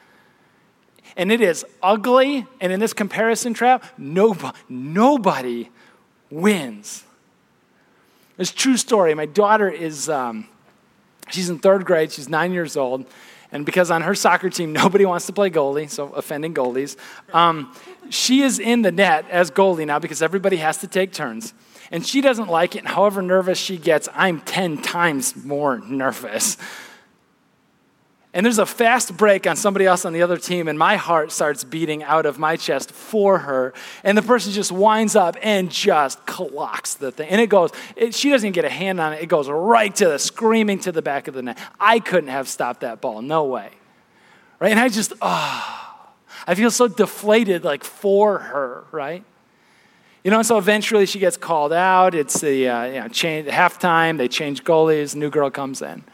and 1.17 1.33
it 1.33 1.41
is 1.41 1.65
ugly. 1.83 2.47
And 2.61 2.73
in 2.73 2.81
this 2.81 2.93
comparison 2.93 3.55
trap, 3.55 3.85
nobody, 3.97 4.57
nobody 4.69 5.71
wins. 6.31 7.05
It's 8.39 8.53
true 8.53 8.77
story. 8.77 9.15
My 9.15 9.27
daughter 9.27 9.69
is, 9.69 10.09
um, 10.09 10.49
she's 11.31 11.49
in 11.49 11.59
third 11.59 11.85
grade. 11.85 12.13
She's 12.13 12.29
nine 12.29 12.53
years 12.53 12.77
old. 12.77 13.07
And 13.53 13.65
because 13.65 13.91
on 13.91 14.03
her 14.03 14.15
soccer 14.15 14.51
team, 14.51 14.73
nobody 14.75 15.07
wants 15.07 15.27
to 15.27 15.33
play 15.33 15.51
goalie, 15.51 15.89
so 15.89 16.09
offending 16.13 16.53
goalies, 16.55 16.97
um, 17.33 17.75
she 18.11 18.43
is 18.43 18.59
in 18.59 18.83
the 18.83 18.93
net 18.93 19.25
as 19.31 19.51
goalie 19.51 19.87
now 19.87 19.99
because 19.99 20.23
everybody 20.23 20.57
has 20.57 20.79
to 20.79 20.87
take 20.87 21.13
turns. 21.13 21.55
And 21.91 22.05
she 22.05 22.21
doesn't 22.21 22.49
like 22.49 22.75
it. 22.75 22.81
And 22.81 22.89
however 22.89 23.23
nervous 23.23 23.59
she 23.59 23.77
gets, 23.79 24.09
I'm 24.15 24.41
10 24.41 24.83
times 24.83 25.45
more 25.45 25.79
nervous 25.79 26.57
and 28.37 28.45
there's 28.45 28.59
a 28.59 28.67
fast 28.67 29.17
break 29.17 29.47
on 29.47 29.57
somebody 29.57 29.87
else 29.87 30.05
on 30.05 30.13
the 30.13 30.21
other 30.21 30.37
team, 30.37 30.69
and 30.69 30.79
my 30.79 30.97
heart 30.97 31.33
starts 31.33 31.65
beating 31.65 32.03
out 32.03 32.27
of 32.27 32.39
my 32.39 32.57
chest 32.57 32.93
for 32.93 33.39
her. 33.39 33.73
And 34.05 34.17
the 34.17 34.21
person 34.21 34.53
just 34.53 34.71
winds 34.71 35.17
up 35.17 35.39
and 35.41 35.71
just 35.71 36.27
clocks 36.27 36.93
the 36.93 37.11
thing. 37.11 37.31
And 37.31 37.41
it 37.41 37.47
goes, 37.47 37.71
it, 37.97 38.15
she 38.15 38.29
doesn't 38.29 38.53
get 38.53 38.67
a 38.67 38.69
hand 38.69 39.01
on 39.01 39.15
it, 39.15 39.23
it 39.23 39.31
goes 39.31 39.49
right 39.49 39.97
to 39.97 40.09
the 40.09 40.19
screaming 40.19 40.79
to 40.81 40.93
the 40.93 41.01
back 41.01 41.29
of 41.29 41.35
the 41.35 41.41
net. 41.41 41.59
I 41.81 41.99
couldn't 41.99 42.29
have 42.29 42.47
stopped 42.47 42.81
that 42.81 43.01
ball, 43.01 43.23
no 43.23 43.47
way. 43.47 43.71
Right? 44.61 44.71
And 44.71 44.81
I 44.81 44.91
just, 44.91 45.15
oh, 45.23 46.07
I 46.47 46.55
feel 46.55 46.71
so 46.71 46.89
deflated, 46.89 47.65
like 47.65 47.85
for 47.85 48.39
her, 48.39 48.85
right? 48.93 49.25
You 50.25 50.31
know, 50.31 50.37
and 50.37 50.47
so 50.47 50.59
eventually 50.59 51.07
she 51.07 51.19
gets 51.19 51.39
called 51.39 51.73
out. 51.73 52.15
It's 52.15 52.43
the 52.43 52.69
uh, 52.69 52.85
you 52.85 53.01
know, 53.01 53.09
change, 53.09 53.49
halftime, 53.49 54.19
they 54.19 54.29
change 54.29 54.63
goalies, 54.63 55.17
new 55.17 55.31
girl 55.31 55.51
comes 55.51 55.81
in. 55.81 56.05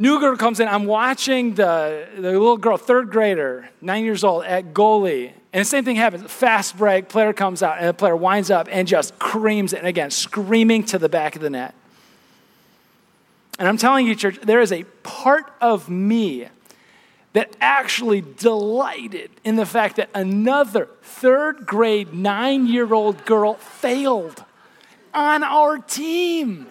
New 0.00 0.20
girl 0.20 0.36
comes 0.36 0.60
in. 0.60 0.68
I'm 0.68 0.84
watching 0.84 1.54
the, 1.54 2.06
the 2.14 2.20
little 2.20 2.56
girl, 2.56 2.76
third 2.76 3.10
grader, 3.10 3.68
nine 3.80 4.04
years 4.04 4.22
old, 4.22 4.44
at 4.44 4.72
goalie. 4.72 5.32
And 5.52 5.62
the 5.62 5.64
same 5.64 5.84
thing 5.84 5.96
happens. 5.96 6.30
Fast 6.30 6.78
break, 6.78 7.08
player 7.08 7.32
comes 7.32 7.64
out, 7.64 7.78
and 7.78 7.88
the 7.88 7.94
player 7.94 8.14
winds 8.14 8.48
up 8.48 8.68
and 8.70 8.86
just 8.86 9.18
creams 9.18 9.72
it. 9.72 9.78
And 9.78 9.88
again, 9.88 10.12
screaming 10.12 10.84
to 10.84 10.98
the 10.98 11.08
back 11.08 11.34
of 11.34 11.42
the 11.42 11.50
net. 11.50 11.74
And 13.58 13.66
I'm 13.66 13.76
telling 13.76 14.06
you, 14.06 14.14
church, 14.14 14.38
there 14.40 14.60
is 14.60 14.70
a 14.70 14.84
part 15.02 15.52
of 15.60 15.88
me 15.88 16.46
that 17.32 17.56
actually 17.60 18.20
delighted 18.20 19.32
in 19.42 19.56
the 19.56 19.66
fact 19.66 19.96
that 19.96 20.10
another 20.14 20.88
third 21.02 21.66
grade, 21.66 22.14
nine 22.14 22.68
year 22.68 22.94
old 22.94 23.24
girl 23.24 23.54
failed 23.54 24.44
on 25.12 25.42
our 25.42 25.78
team 25.78 26.68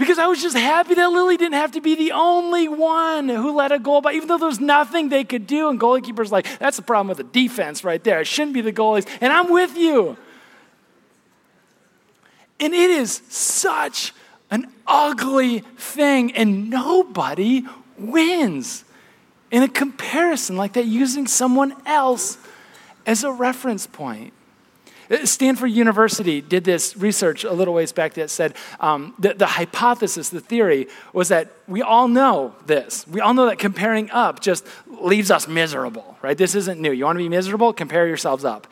because 0.00 0.18
I 0.18 0.26
was 0.26 0.40
just 0.42 0.56
happy 0.56 0.94
that 0.94 1.08
Lily 1.10 1.36
didn't 1.36 1.54
have 1.54 1.72
to 1.72 1.80
be 1.80 1.94
the 1.94 2.12
only 2.12 2.66
one 2.66 3.28
who 3.28 3.54
let 3.54 3.70
a 3.70 3.78
goal 3.78 4.00
by, 4.00 4.14
even 4.14 4.26
though 4.26 4.38
there 4.38 4.48
was 4.48 4.58
nothing 4.58 5.10
they 5.10 5.24
could 5.24 5.46
do. 5.46 5.68
And 5.68 5.78
goalkeeper's 5.78 6.32
like, 6.32 6.46
that's 6.58 6.78
the 6.78 6.82
problem 6.82 7.08
with 7.08 7.18
the 7.18 7.24
defense 7.24 7.84
right 7.84 8.02
there. 8.02 8.20
It 8.22 8.26
shouldn't 8.26 8.54
be 8.54 8.62
the 8.62 8.72
goalies. 8.72 9.06
And 9.20 9.32
I'm 9.32 9.52
with 9.52 9.76
you. 9.76 10.16
And 12.58 12.74
it 12.74 12.90
is 12.90 13.22
such 13.28 14.12
an 14.50 14.72
ugly 14.86 15.60
thing, 15.76 16.32
and 16.32 16.70
nobody 16.70 17.64
wins 17.98 18.84
in 19.50 19.62
a 19.62 19.68
comparison 19.68 20.56
like 20.56 20.72
that 20.72 20.86
using 20.86 21.26
someone 21.26 21.74
else 21.86 22.38
as 23.06 23.22
a 23.22 23.30
reference 23.30 23.86
point. 23.86 24.32
Stanford 25.24 25.72
University 25.72 26.40
did 26.40 26.62
this 26.64 26.96
research 26.96 27.42
a 27.42 27.52
little 27.52 27.74
ways 27.74 27.92
back 27.92 28.14
that 28.14 28.30
said 28.30 28.54
um, 28.78 29.14
the, 29.18 29.34
the 29.34 29.46
hypothesis, 29.46 30.28
the 30.28 30.40
theory, 30.40 30.86
was 31.12 31.28
that 31.28 31.50
we 31.66 31.82
all 31.82 32.06
know 32.06 32.54
this. 32.66 33.06
We 33.08 33.20
all 33.20 33.34
know 33.34 33.46
that 33.46 33.58
comparing 33.58 34.10
up 34.12 34.40
just 34.40 34.64
leaves 34.86 35.30
us 35.30 35.48
miserable, 35.48 36.16
right? 36.22 36.38
This 36.38 36.54
isn't 36.54 36.80
new. 36.80 36.92
You 36.92 37.04
want 37.06 37.16
to 37.16 37.24
be 37.24 37.28
miserable? 37.28 37.72
Compare 37.72 38.06
yourselves 38.06 38.44
up. 38.44 38.68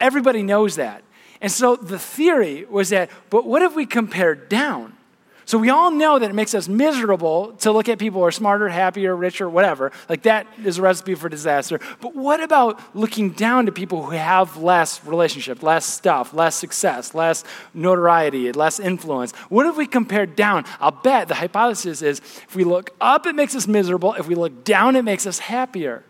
Everybody 0.00 0.42
knows 0.42 0.76
that. 0.76 1.02
And 1.42 1.52
so 1.52 1.76
the 1.76 1.98
theory 1.98 2.64
was 2.64 2.90
that, 2.90 3.10
but 3.28 3.44
what 3.44 3.62
if 3.62 3.74
we 3.74 3.84
compare 3.84 4.34
down? 4.34 4.96
So 5.44 5.58
we 5.58 5.70
all 5.70 5.90
know 5.90 6.18
that 6.18 6.30
it 6.30 6.34
makes 6.34 6.54
us 6.54 6.68
miserable 6.68 7.52
to 7.54 7.72
look 7.72 7.88
at 7.88 7.98
people 7.98 8.20
who 8.20 8.26
are 8.26 8.32
smarter, 8.32 8.68
happier, 8.68 9.14
richer, 9.16 9.48
whatever. 9.48 9.90
Like 10.08 10.22
that 10.22 10.46
is 10.64 10.78
a 10.78 10.82
recipe 10.82 11.14
for 11.14 11.28
disaster. 11.28 11.80
But 12.00 12.14
what 12.14 12.40
about 12.40 12.80
looking 12.94 13.30
down 13.30 13.66
to 13.66 13.72
people 13.72 14.04
who 14.04 14.12
have 14.12 14.56
less 14.56 15.04
relationship, 15.04 15.62
less 15.62 15.84
stuff, 15.84 16.32
less 16.32 16.54
success, 16.54 17.14
less 17.14 17.42
notoriety, 17.74 18.52
less 18.52 18.78
influence? 18.78 19.32
What 19.48 19.66
if 19.66 19.76
we 19.76 19.86
compare 19.86 20.26
down? 20.26 20.64
I'll 20.80 20.92
bet 20.92 21.28
the 21.28 21.34
hypothesis 21.34 22.02
is 22.02 22.18
if 22.20 22.54
we 22.54 22.62
look 22.62 22.90
up, 23.00 23.26
it 23.26 23.34
makes 23.34 23.56
us 23.56 23.66
miserable. 23.66 24.14
If 24.14 24.28
we 24.28 24.36
look 24.36 24.64
down, 24.64 24.94
it 24.94 25.02
makes 25.02 25.26
us 25.26 25.40
happier. 25.40 26.04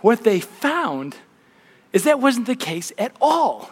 What 0.00 0.24
they 0.24 0.40
found 0.40 1.16
is 1.92 2.04
that 2.04 2.20
wasn't 2.20 2.46
the 2.46 2.56
case 2.56 2.92
at 2.96 3.12
all. 3.20 3.70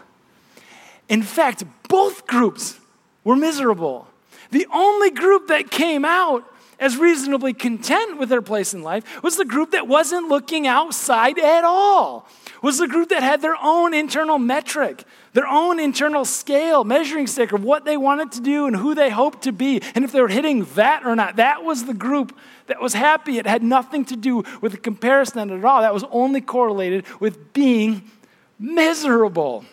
In 1.08 1.22
fact, 1.22 1.64
both 1.88 2.26
groups 2.26 2.78
were 3.24 3.36
miserable. 3.36 4.07
The 4.50 4.66
only 4.72 5.10
group 5.10 5.48
that 5.48 5.70
came 5.70 6.04
out 6.04 6.44
as 6.80 6.96
reasonably 6.96 7.52
content 7.52 8.18
with 8.18 8.28
their 8.28 8.42
place 8.42 8.72
in 8.72 8.82
life 8.82 9.22
was 9.22 9.36
the 9.36 9.44
group 9.44 9.72
that 9.72 9.88
wasn't 9.88 10.28
looking 10.28 10.66
outside 10.66 11.38
at 11.38 11.64
all. 11.64 12.28
Was 12.62 12.78
the 12.78 12.88
group 12.88 13.08
that 13.10 13.22
had 13.22 13.42
their 13.42 13.56
own 13.60 13.94
internal 13.94 14.38
metric, 14.38 15.04
their 15.32 15.46
own 15.46 15.78
internal 15.78 16.24
scale, 16.24 16.84
measuring 16.84 17.26
stick 17.26 17.52
of 17.52 17.62
what 17.62 17.84
they 17.84 17.96
wanted 17.96 18.32
to 18.32 18.40
do 18.40 18.66
and 18.66 18.76
who 18.76 18.94
they 18.94 19.10
hoped 19.10 19.42
to 19.42 19.52
be, 19.52 19.80
and 19.94 20.04
if 20.04 20.12
they 20.12 20.20
were 20.20 20.28
hitting 20.28 20.64
that 20.74 21.04
or 21.04 21.14
not. 21.14 21.36
That 21.36 21.64
was 21.64 21.86
the 21.86 21.94
group 21.94 22.36
that 22.66 22.80
was 22.80 22.94
happy. 22.94 23.38
It 23.38 23.46
had 23.46 23.62
nothing 23.62 24.04
to 24.06 24.16
do 24.16 24.44
with 24.60 24.72
the 24.72 24.78
comparison 24.78 25.50
at 25.50 25.64
all. 25.64 25.80
That 25.82 25.94
was 25.94 26.04
only 26.10 26.40
correlated 26.40 27.04
with 27.20 27.52
being 27.52 28.10
miserable. 28.58 29.64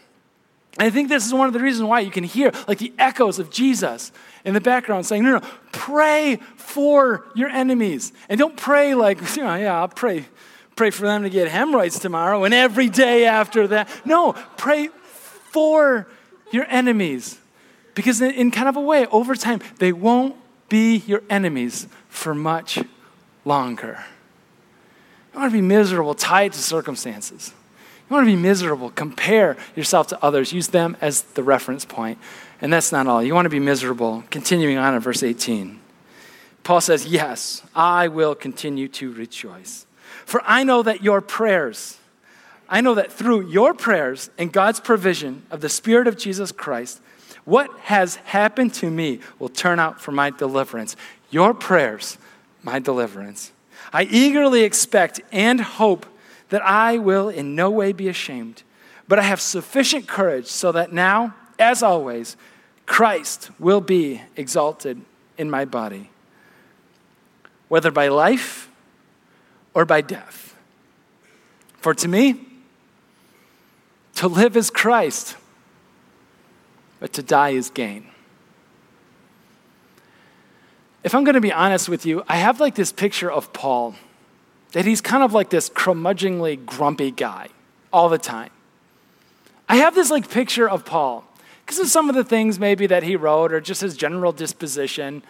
I 0.78 0.90
think 0.90 1.10
this 1.10 1.26
is 1.26 1.34
one 1.34 1.48
of 1.48 1.54
the 1.54 1.60
reasons 1.60 1.88
why 1.88 2.02
you 2.02 2.12
can 2.12 2.24
hear 2.24 2.52
like 2.68 2.80
the 2.80 2.94
echoes 3.00 3.40
of 3.40 3.50
Jesus 3.50 4.12
in 4.46 4.54
the 4.54 4.62
background 4.62 5.06
saying, 5.06 5.24
no, 5.24 5.40
no, 5.40 5.48
pray 5.72 6.38
for 6.56 7.26
your 7.36 7.50
enemies. 7.50 8.14
And 8.30 8.40
don't 8.40 8.56
pray 8.56 8.94
like, 8.94 9.20
you 9.36 9.44
know, 9.44 9.56
yeah, 9.56 9.80
I'll 9.80 9.88
pray, 9.88 10.26
pray 10.76 10.92
for 10.92 11.06
them 11.06 11.24
to 11.24 11.30
get 11.30 11.50
hemorrhoids 11.50 12.00
tomorrow 12.00 12.44
and 12.44 12.54
every 12.54 12.88
day 12.88 13.26
after 13.26 13.68
that. 13.68 13.90
No, 14.06 14.34
pray 14.56 14.90
for 15.52 16.08
your 16.52 16.66
enemies. 16.70 17.40
Because 17.96 18.22
in, 18.22 18.32
in 18.32 18.52
kind 18.52 18.70
of 18.70 18.76
a 18.76 18.82
way, 18.82 19.08
over 19.08 19.36
time, 19.36 19.62
they 19.80 19.92
won't 19.92 20.36
be 20.70 20.98
your 21.08 21.24
enemies 21.30 21.88
for 22.10 22.36
much 22.36 22.80
longer. 23.46 24.04
You 25.34 25.40
want 25.40 25.52
to 25.52 25.58
be 25.58 25.62
miserable, 25.62 26.14
tied 26.14 26.54
to 26.54 26.60
circumstances. 26.60 27.54
You 28.10 28.14
want 28.14 28.28
to 28.28 28.36
be 28.36 28.42
miserable, 28.42 28.92
compare 28.92 29.58
yourself 29.76 30.08
to 30.08 30.24
others, 30.24 30.54
use 30.54 30.68
them 30.68 30.96
as 31.02 31.24
the 31.24 31.42
reference 31.42 31.86
point. 31.86 32.20
And 32.62 32.72
that's 32.72 32.92
not 32.92 33.08
all. 33.08 33.24
You 33.24 33.34
want 33.34 33.46
to 33.48 33.50
be 33.50 33.60
miserable. 33.60 34.24
Continuing 34.30 34.78
on 34.78 34.94
in 34.94 35.00
verse 35.00 35.24
18. 35.24 35.80
Paul 36.64 36.82
says, 36.82 37.08
Yes, 37.08 37.64
I 37.76 38.08
will 38.08 38.36
continue 38.36 38.88
to 38.90 39.12
rejoice. 39.12 39.86
For 40.26 40.42
I 40.46 40.64
know 40.64 40.84
that 40.84 41.04
your 41.04 41.22
prayers, 41.22 41.98
I 42.70 42.82
know 42.82 42.96
that 42.96 43.12
through 43.12 43.50
your 43.50 43.74
prayers 43.74 44.30
and 44.38 44.52
God's 44.52 44.80
provision 44.80 45.44
of 45.50 45.62
the 45.62 45.70
Spirit 45.70 46.08
of 46.08 46.18
Jesus 46.18 46.52
Christ, 46.52 47.02
what 47.44 47.70
has 47.82 48.16
happened 48.16 48.74
to 48.76 48.90
me 48.90 49.20
will 49.38 49.50
turn 49.50 49.80
out 49.80 50.02
for 50.02 50.12
my 50.12 50.32
deliverance. 50.32 50.96
Your 51.30 51.54
prayers, 51.54 52.18
my 52.64 52.80
deliverance. 52.80 53.52
I 53.94 54.04
eagerly 54.04 54.64
expect 54.64 55.22
and 55.32 55.62
hope 55.62 56.08
that 56.50 56.66
I 56.66 56.98
will 56.98 57.30
in 57.30 57.56
no 57.56 57.70
way 57.70 57.92
be 57.92 58.08
ashamed, 58.08 58.64
but 59.08 59.20
I 59.20 59.24
have 59.24 59.42
sufficient 59.42 60.08
courage 60.08 60.48
so 60.48 60.72
that 60.72 60.94
now, 60.94 61.36
as 61.58 61.82
always, 61.82 62.38
Christ 62.86 63.50
will 63.60 63.82
be 63.82 64.22
exalted 64.36 65.02
in 65.38 65.50
my 65.50 65.66
body, 65.66 66.10
whether 67.68 67.92
by 67.92 68.08
life 68.08 68.70
or 69.74 69.86
by 69.86 70.02
death. 70.02 70.56
For 71.78 71.94
to 71.94 72.08
me, 72.08 72.42
to 74.16 74.28
live 74.28 74.56
is 74.56 74.70
Christ, 74.70 75.36
but 77.00 77.14
to 77.14 77.24
die 77.24 77.50
is 77.50 77.70
gain. 77.70 78.08
If 81.04 81.14
I'm 81.14 81.24
going 81.24 81.36
to 81.36 81.42
be 81.42 81.54
honest 81.54 81.88
with 81.88 82.06
you, 82.06 82.24
I 82.28 82.38
have 82.38 82.60
like 82.60 82.74
this 82.74 82.92
picture 82.92 83.32
of 83.32 83.54
Paul 83.54 83.94
that 84.76 84.84
he's 84.84 85.00
kind 85.00 85.24
of 85.24 85.32
like 85.32 85.50
this 85.50 85.70
curmudgeonly, 85.70 86.66
grumpy 86.66 87.10
guy 87.10 87.48
all 87.94 88.10
the 88.10 88.18
time. 88.18 88.50
I 89.70 89.78
have 89.78 89.96
this 89.96 90.12
like 90.12 90.30
picture 90.30 90.70
of 90.70 90.84
Paul 90.84 91.24
because 91.66 91.80
of 91.80 91.88
some 91.88 92.10
of 92.10 92.16
the 92.16 92.26
things 92.26 92.60
maybe 92.60 92.86
that 92.88 93.02
he 93.02 93.16
wrote 93.16 93.54
or 93.54 93.62
just 93.62 93.80
his 93.80 93.96
general 93.96 94.34
disposition. 94.34 95.24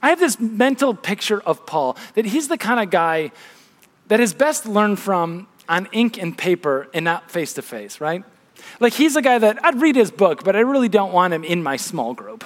I 0.00 0.10
have 0.10 0.20
this 0.20 0.38
mental 0.38 0.94
picture 0.94 1.40
of 1.40 1.66
Paul 1.66 1.96
that 2.14 2.26
he's 2.26 2.46
the 2.46 2.56
kind 2.56 2.78
of 2.78 2.90
guy 2.90 3.32
that 4.06 4.20
is 4.20 4.32
best 4.32 4.66
learned 4.66 5.00
from 5.00 5.48
on 5.68 5.88
ink 5.90 6.16
and 6.16 6.38
paper 6.38 6.86
and 6.94 7.04
not 7.04 7.28
face 7.28 7.52
to 7.54 7.62
face, 7.62 8.00
right? 8.00 8.22
Like 8.78 8.92
he's 8.92 9.16
a 9.16 9.22
guy 9.22 9.38
that 9.38 9.64
I'd 9.64 9.80
read 9.82 9.96
his 9.96 10.12
book, 10.12 10.44
but 10.44 10.54
I 10.54 10.60
really 10.60 10.88
don't 10.88 11.12
want 11.12 11.34
him 11.34 11.42
in 11.42 11.60
my 11.60 11.76
small 11.76 12.14
group. 12.14 12.44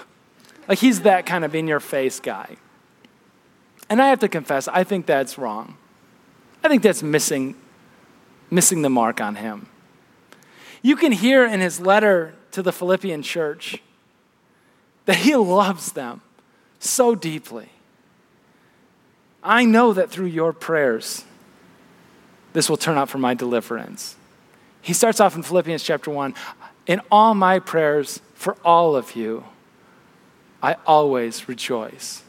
Like 0.68 0.78
he's 0.78 1.02
that 1.02 1.26
kind 1.26 1.44
of 1.44 1.54
in 1.54 1.68
your 1.68 1.80
face 1.80 2.18
guy. 2.18 2.56
And 3.90 4.00
I 4.00 4.08
have 4.08 4.20
to 4.20 4.28
confess, 4.28 4.68
I 4.68 4.84
think 4.84 5.04
that's 5.04 5.36
wrong. 5.36 5.76
I 6.64 6.68
think 6.68 6.82
that's 6.82 7.02
missing, 7.02 7.54
missing 8.50 8.80
the 8.80 8.88
mark 8.88 9.20
on 9.20 9.36
him. 9.36 9.68
You 10.80 10.96
can 10.96 11.12
hear 11.12 11.44
in 11.44 11.60
his 11.60 11.78
letter 11.78 12.34
to 12.52 12.62
the 12.62 12.72
Philippian 12.72 13.22
church 13.22 13.82
that 15.04 15.16
he 15.16 15.36
loves 15.36 15.92
them 15.92 16.22
so 16.78 17.14
deeply. 17.14 17.68
I 19.42 19.66
know 19.66 19.92
that 19.92 20.10
through 20.10 20.26
your 20.26 20.54
prayers, 20.54 21.24
this 22.54 22.70
will 22.70 22.78
turn 22.78 22.96
out 22.96 23.10
for 23.10 23.18
my 23.18 23.34
deliverance. 23.34 24.16
He 24.80 24.94
starts 24.94 25.20
off 25.20 25.36
in 25.36 25.42
Philippians 25.42 25.82
chapter 25.82 26.10
1 26.10 26.34
In 26.86 27.02
all 27.10 27.34
my 27.34 27.58
prayers 27.58 28.20
for 28.34 28.56
all 28.64 28.96
of 28.96 29.14
you, 29.14 29.44
I 30.62 30.76
always 30.86 31.46
rejoice. 31.46 32.22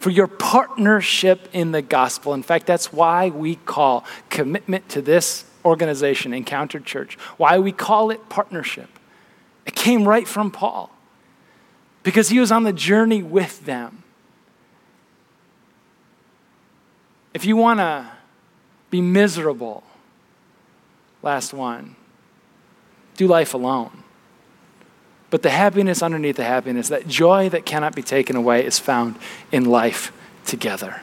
For 0.00 0.10
your 0.10 0.28
partnership 0.28 1.48
in 1.52 1.72
the 1.72 1.82
gospel. 1.82 2.32
In 2.34 2.42
fact, 2.42 2.66
that's 2.66 2.92
why 2.92 3.30
we 3.30 3.56
call 3.56 4.04
commitment 4.30 4.88
to 4.90 5.02
this 5.02 5.44
organization, 5.64 6.32
Encounter 6.32 6.78
Church, 6.80 7.16
why 7.36 7.58
we 7.58 7.72
call 7.72 8.10
it 8.10 8.28
partnership. 8.28 8.88
It 9.66 9.74
came 9.74 10.06
right 10.06 10.26
from 10.26 10.50
Paul 10.50 10.90
because 12.02 12.28
he 12.28 12.38
was 12.38 12.52
on 12.52 12.62
the 12.62 12.72
journey 12.72 13.22
with 13.22 13.66
them. 13.66 14.04
If 17.34 17.44
you 17.44 17.56
want 17.56 17.80
to 17.80 18.10
be 18.90 19.00
miserable, 19.00 19.82
last 21.22 21.52
one, 21.52 21.96
do 23.16 23.26
life 23.26 23.52
alone. 23.52 24.04
But 25.30 25.42
the 25.42 25.50
happiness 25.50 26.02
underneath 26.02 26.36
the 26.36 26.44
happiness, 26.44 26.88
that 26.88 27.06
joy 27.06 27.48
that 27.50 27.66
cannot 27.66 27.94
be 27.94 28.02
taken 28.02 28.36
away, 28.36 28.64
is 28.64 28.78
found 28.78 29.16
in 29.52 29.64
life 29.66 30.12
together. 30.46 31.02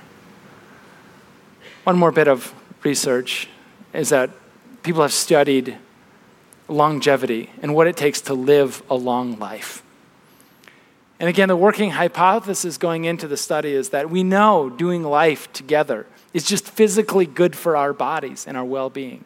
One 1.83 1.97
more 1.97 2.11
bit 2.11 2.27
of 2.27 2.53
research 2.83 3.47
is 3.93 4.09
that 4.09 4.31
people 4.81 5.03
have 5.03 5.13
studied 5.13 5.77
longevity 6.67 7.51
and 7.61 7.75
what 7.75 7.85
it 7.87 7.95
takes 7.95 8.21
to 8.21 8.33
live 8.33 8.81
a 8.89 8.95
long 8.95 9.37
life. 9.37 9.83
And 11.19 11.29
again, 11.29 11.47
the 11.47 11.55
working 11.55 11.91
hypothesis 11.91 12.77
going 12.77 13.05
into 13.05 13.27
the 13.27 13.37
study 13.37 13.73
is 13.73 13.89
that 13.89 14.09
we 14.09 14.23
know 14.23 14.69
doing 14.69 15.03
life 15.03 15.51
together 15.53 16.07
is 16.33 16.43
just 16.43 16.67
physically 16.67 17.25
good 17.25 17.55
for 17.55 17.77
our 17.77 17.93
bodies 17.93 18.45
and 18.47 18.57
our 18.57 18.65
well 18.65 18.89
being. 18.89 19.23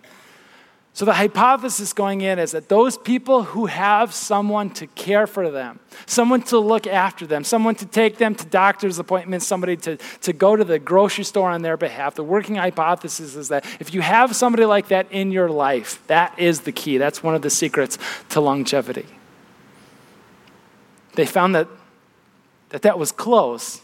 So, 1.00 1.06
the 1.06 1.14
hypothesis 1.14 1.94
going 1.94 2.20
in 2.20 2.40
is 2.40 2.52
that 2.52 2.68
those 2.68 2.98
people 2.98 3.44
who 3.44 3.68
have 3.68 4.14
someone 4.14 4.70
to 4.72 4.86
care 4.86 5.28
for 5.28 5.50
them, 5.50 5.80
someone 6.06 6.42
to 6.42 6.60
look 6.60 6.88
after 6.88 7.26
them, 7.26 7.46
someone 7.46 7.76
to 7.76 7.86
take 7.86 8.18
them 8.18 8.36
to 8.36 8.46
doctor's 8.46 9.00
appointments, 9.00 9.48
somebody 9.48 9.78
to, 9.78 9.96
to 9.96 10.34
go 10.34 10.58
to 10.58 10.66
the 10.66 10.78
grocery 10.78 11.24
store 11.24 11.52
on 11.52 11.62
their 11.62 11.78
behalf, 11.78 12.16
the 12.16 12.24
working 12.26 12.56
hypothesis 12.56 13.38
is 13.38 13.48
that 13.48 13.66
if 13.80 13.94
you 13.94 14.02
have 14.02 14.36
somebody 14.36 14.66
like 14.66 14.90
that 14.90 15.10
in 15.10 15.32
your 15.32 15.50
life, 15.50 16.06
that 16.08 16.38
is 16.38 16.60
the 16.64 16.74
key. 16.74 16.98
That's 16.98 17.24
one 17.24 17.34
of 17.34 17.44
the 17.44 17.50
secrets 17.50 17.98
to 18.32 18.42
longevity. 18.42 19.06
They 21.14 21.26
found 21.26 21.56
that 21.56 21.70
that, 22.72 22.82
that 22.82 23.00
was 23.00 23.14
close. 23.14 23.80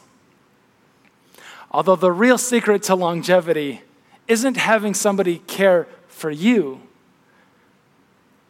Although 1.72 1.96
the 1.96 2.12
real 2.12 2.38
secret 2.38 2.84
to 2.84 2.96
longevity 2.96 3.84
isn't 4.28 4.58
having 4.58 4.94
somebody 4.94 5.38
care 5.48 5.88
for 6.10 6.30
you 6.30 6.82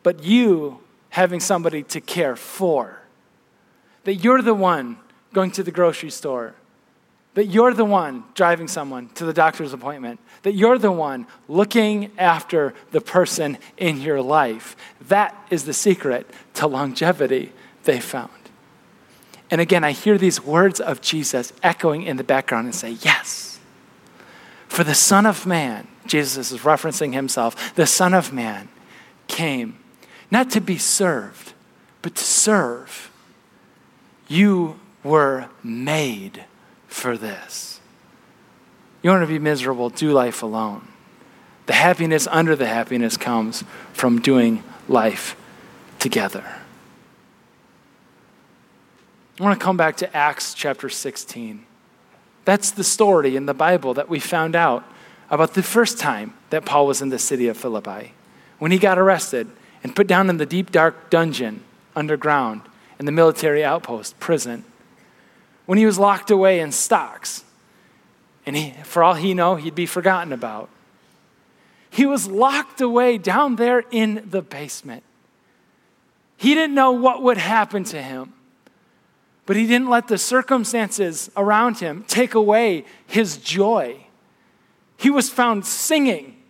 but 0.06 0.24
you 0.24 0.80
having 1.10 1.40
somebody 1.40 1.82
to 1.82 2.00
care 2.00 2.36
for. 2.36 3.02
That 4.04 4.14
you're 4.14 4.44
the 4.44 4.54
one 4.54 4.98
going 5.34 5.50
to 5.54 5.64
the 5.64 5.72
grocery 5.72 6.12
store. 6.12 6.54
That 7.34 7.48
you're 7.48 7.74
the 7.74 7.86
one 7.86 8.24
driving 8.36 8.68
someone 8.68 9.10
to 9.16 9.26
the 9.26 9.34
doctor's 9.34 9.74
appointment. 9.74 10.20
That 10.44 10.54
you're 10.54 10.78
the 10.78 10.92
one 10.92 11.26
looking 11.48 12.12
after 12.20 12.76
the 12.92 13.02
person 13.02 13.58
in 13.78 14.00
your 14.00 14.22
life. 14.22 14.76
That 15.08 15.36
is 15.50 15.66
the 15.66 15.74
secret 15.74 16.30
to 16.54 16.68
longevity 16.68 17.52
they 17.86 18.00
found. 18.00 18.30
And 19.50 19.60
again, 19.60 19.84
I 19.84 19.92
hear 19.92 20.20
these 20.20 20.40
words 20.40 20.80
of 20.80 21.02
Jesus 21.02 21.52
echoing 21.64 22.04
in 22.04 22.18
the 22.18 22.24
background 22.24 22.66
and 22.66 22.76
say, 22.76 22.92
Yes. 23.02 23.60
For 24.68 24.84
the 24.84 24.94
Son 24.94 25.26
of 25.26 25.48
Man, 25.48 25.88
Jesus 26.06 26.52
is 26.52 26.60
referencing 26.60 27.14
himself, 27.14 27.74
the 27.74 27.88
Son 27.88 28.14
of 28.14 28.32
Man 28.32 28.70
came 29.28 29.80
not 30.32 30.50
to 30.52 30.62
be 30.62 30.78
served, 30.78 31.54
but 32.02 32.16
to 32.16 32.24
serve. 32.24 33.12
You 34.28 34.80
were 35.04 35.50
made 35.64 36.46
for 36.88 37.18
this. 37.18 37.80
You 39.02 39.12
want 39.12 39.22
to 39.22 39.28
be 39.28 39.40
miserable, 39.40 39.90
do 39.90 40.12
life 40.12 40.42
alone. 40.42 40.88
The 41.68 41.74
happiness 41.74 42.28
under 42.28 42.56
the 42.56 42.68
happiness 42.68 43.18
comes 43.18 43.64
from 43.94 44.20
doing 44.20 44.64
life 44.88 45.36
together. 46.00 46.44
I 49.40 49.44
want 49.44 49.60
to 49.60 49.64
come 49.64 49.76
back 49.76 49.98
to 49.98 50.16
Acts 50.16 50.54
chapter 50.54 50.90
16. 50.90 51.66
That's 52.46 52.72
the 52.72 52.84
story 52.84 53.36
in 53.36 53.48
the 53.48 53.54
Bible 53.54 53.94
that 53.96 54.08
we 54.08 54.20
found 54.20 54.56
out 54.56 54.86
about 55.30 55.56
the 55.56 55.64
first 55.64 56.00
time 56.00 56.34
that 56.52 56.66
Paul 56.66 56.88
was 56.88 57.02
in 57.02 57.10
the 57.10 57.20
city 57.20 57.48
of 57.48 57.58
Philippi. 57.58 58.14
When 58.60 58.72
he 58.72 58.78
got 58.78 58.98
arrested, 58.98 59.50
and 59.86 59.96
put 59.96 60.08
down 60.08 60.32
in 60.32 60.38
the 60.38 60.48
deep, 60.48 60.72
dark 60.72 61.12
dungeon 61.12 61.62
underground 61.96 62.62
in 62.98 63.06
the 63.06 63.12
military 63.12 63.64
outpost, 63.64 64.20
prison. 64.20 64.64
When 65.68 65.78
he 65.78 65.86
was 65.86 66.00
locked 66.00 66.32
away 66.32 66.60
in 66.60 66.72
stocks, 66.72 67.44
and 68.48 68.56
he, 68.56 68.72
for 68.84 69.04
all 69.04 69.14
he 69.14 69.36
know, 69.36 69.58
he'd 69.58 69.76
be 69.76 69.86
forgotten 69.86 70.34
about. 70.34 70.72
He 71.92 72.08
was 72.08 72.26
locked 72.26 72.82
away 72.82 73.20
down 73.20 73.58
there 73.58 73.84
in 73.92 74.28
the 74.28 74.42
basement. 74.42 75.04
He 76.36 76.56
didn't 76.56 76.74
know 76.74 76.92
what 76.92 77.22
would 77.22 77.38
happen 77.38 77.84
to 77.84 78.02
him, 78.02 78.34
but 79.46 79.56
he 79.56 79.68
didn't 79.68 79.92
let 79.92 80.08
the 80.08 80.18
circumstances 80.18 81.30
around 81.38 81.78
him 81.78 82.04
take 82.08 82.34
away 82.34 82.86
his 83.06 83.38
joy. 83.38 84.08
He 84.98 85.12
was 85.12 85.30
found 85.30 85.64
singing 85.64 86.42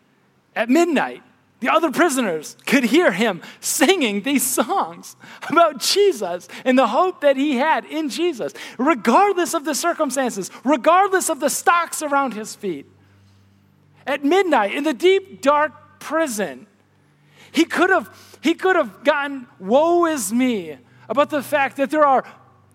at 0.55 0.69
midnight 0.69 1.21
the 1.65 1.73
other 1.73 1.89
prisoners 1.89 2.55
could 2.67 2.83
hear 2.83 3.11
him 3.11 3.41
singing 3.59 4.21
these 4.21 4.45
songs 4.45 5.15
about 5.49 5.79
Jesus 5.79 6.47
and 6.63 6.77
the 6.77 6.85
hope 6.85 7.21
that 7.21 7.37
he 7.37 7.55
had 7.55 7.85
in 7.85 8.09
Jesus, 8.09 8.53
regardless 8.77 9.55
of 9.55 9.65
the 9.65 9.73
circumstances, 9.73 10.51
regardless 10.63 11.27
of 11.27 11.39
the 11.39 11.49
stocks 11.49 12.03
around 12.03 12.35
his 12.35 12.53
feet. 12.53 12.85
at 14.05 14.23
midnight 14.23 14.75
in 14.75 14.83
the 14.83 14.93
deep, 14.93 15.41
dark 15.41 15.99
prison. 15.99 16.67
He 17.51 17.65
could 17.65 17.89
have, 17.89 18.37
he 18.41 18.53
could 18.53 18.75
have 18.75 19.03
gotten, 19.03 19.47
woe 19.59 20.05
is 20.05 20.31
me, 20.31 20.77
about 21.09 21.31
the 21.31 21.41
fact 21.41 21.77
that 21.77 21.89
there 21.89 22.05
are 22.05 22.23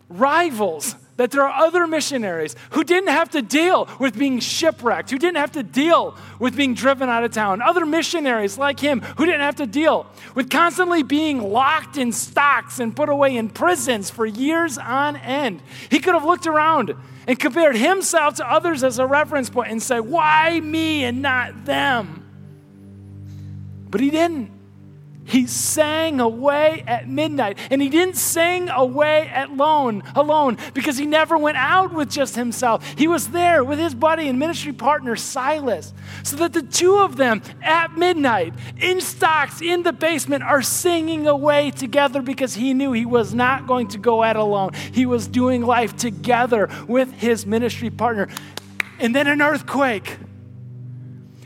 rivals 0.09 0.97
that 1.21 1.31
there 1.33 1.47
are 1.47 1.67
other 1.67 1.87
missionaries 1.87 2.57
who 2.71 2.83
didn't 2.83 3.11
have 3.11 3.29
to 3.29 3.43
deal 3.43 3.87
with 3.99 4.19
being 4.19 4.41
shipwrecked, 4.41 5.11
who 5.11 5.19
didn't 5.19 5.37
have 5.37 5.53
to 5.53 5.63
deal 5.63 6.17
with 6.39 6.57
being 6.57 6.73
driven 6.73 7.11
out 7.11 7.23
of 7.23 7.31
town. 7.31 7.61
Other 7.61 7.85
missionaries 7.85 8.57
like 8.57 8.81
him 8.81 9.03
who 9.03 9.27
didn't 9.27 9.43
have 9.43 9.57
to 9.57 9.67
deal 9.67 10.07
with 10.35 10.49
constantly 10.49 11.03
being 11.03 11.43
locked 11.43 11.99
in 11.99 12.11
stocks 12.11 12.81
and 12.81 12.97
put 12.97 13.11
away 13.11 13.37
in 13.37 13.51
prisons 13.51 14.09
for 14.09 14.25
years 14.25 14.79
on 14.79 15.15
end. 15.17 15.61
He 15.91 15.99
could 15.99 16.15
have 16.15 16.25
looked 16.25 16.47
around 16.47 16.95
and 17.27 17.39
compared 17.39 17.77
himself 17.77 18.37
to 18.37 18.51
others 18.51 18.83
as 18.83 18.99
a 18.99 19.05
reference 19.05 19.51
point 19.51 19.71
and 19.71 19.83
say, 19.83 20.01
Why 20.01 20.59
me 20.59 21.05
and 21.05 21.21
not 21.21 21.67
them? 21.67 22.25
But 23.91 24.01
he 24.01 24.09
didn't. 24.09 24.60
He 25.31 25.47
sang 25.47 26.19
away 26.21 26.83
at 26.87 27.09
midnight. 27.09 27.57
And 27.71 27.81
he 27.81 27.89
didn't 27.89 28.17
sing 28.17 28.69
away 28.69 29.31
alone, 29.35 30.03
alone 30.17 30.59
because 30.75 30.99
he 30.99 31.07
never 31.07 31.39
went 31.39 31.57
out 31.57 31.95
with 31.95 32.11
just 32.11 32.35
himself. 32.35 32.85
He 32.99 33.07
was 33.07 33.29
there 33.29 33.63
with 33.63 33.79
his 33.79 33.95
buddy 33.95 34.29
and 34.29 34.39
ministry 34.39 34.73
partner 34.73 35.15
Silas. 35.15 35.95
So 36.25 36.37
that 36.37 36.53
the 36.53 36.63
two 36.63 36.97
of 36.97 37.17
them 37.17 37.43
at 37.63 37.97
midnight 37.97 38.55
in 38.81 39.01
stocks 39.01 39.63
in 39.63 39.85
the 39.85 39.93
basement 39.93 40.43
are 40.43 40.63
singing 40.63 41.29
away 41.29 41.71
together 41.71 42.23
because 42.23 42.55
he 42.55 42.75
knew 42.75 42.93
he 42.93 43.07
was 43.07 43.33
not 43.33 43.69
going 43.69 43.87
to 43.89 43.99
go 43.99 44.25
at 44.25 44.35
alone. 44.35 44.73
He 44.93 45.07
was 45.07 45.29
doing 45.29 45.65
life 45.65 45.97
together 45.97 46.69
with 46.89 47.13
his 47.13 47.47
ministry 47.47 47.91
partner. 47.91 48.29
And 48.99 49.15
then 49.15 49.29
an 49.29 49.41
earthquake. 49.41 50.19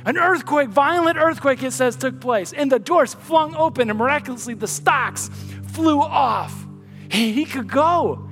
An 0.06 0.18
earthquake, 0.18 0.68
violent 0.68 1.16
earthquake, 1.16 1.62
it 1.62 1.72
says, 1.72 1.96
took 1.96 2.20
place. 2.20 2.52
And 2.52 2.70
the 2.70 2.78
doors 2.78 3.14
flung 3.14 3.54
open, 3.56 3.88
and 3.88 3.98
miraculously 3.98 4.54
the 4.54 4.68
stocks 4.68 5.30
flew 5.72 6.00
off. 6.00 6.66
He, 7.10 7.32
he 7.32 7.44
could 7.44 7.70
go. 7.70 8.28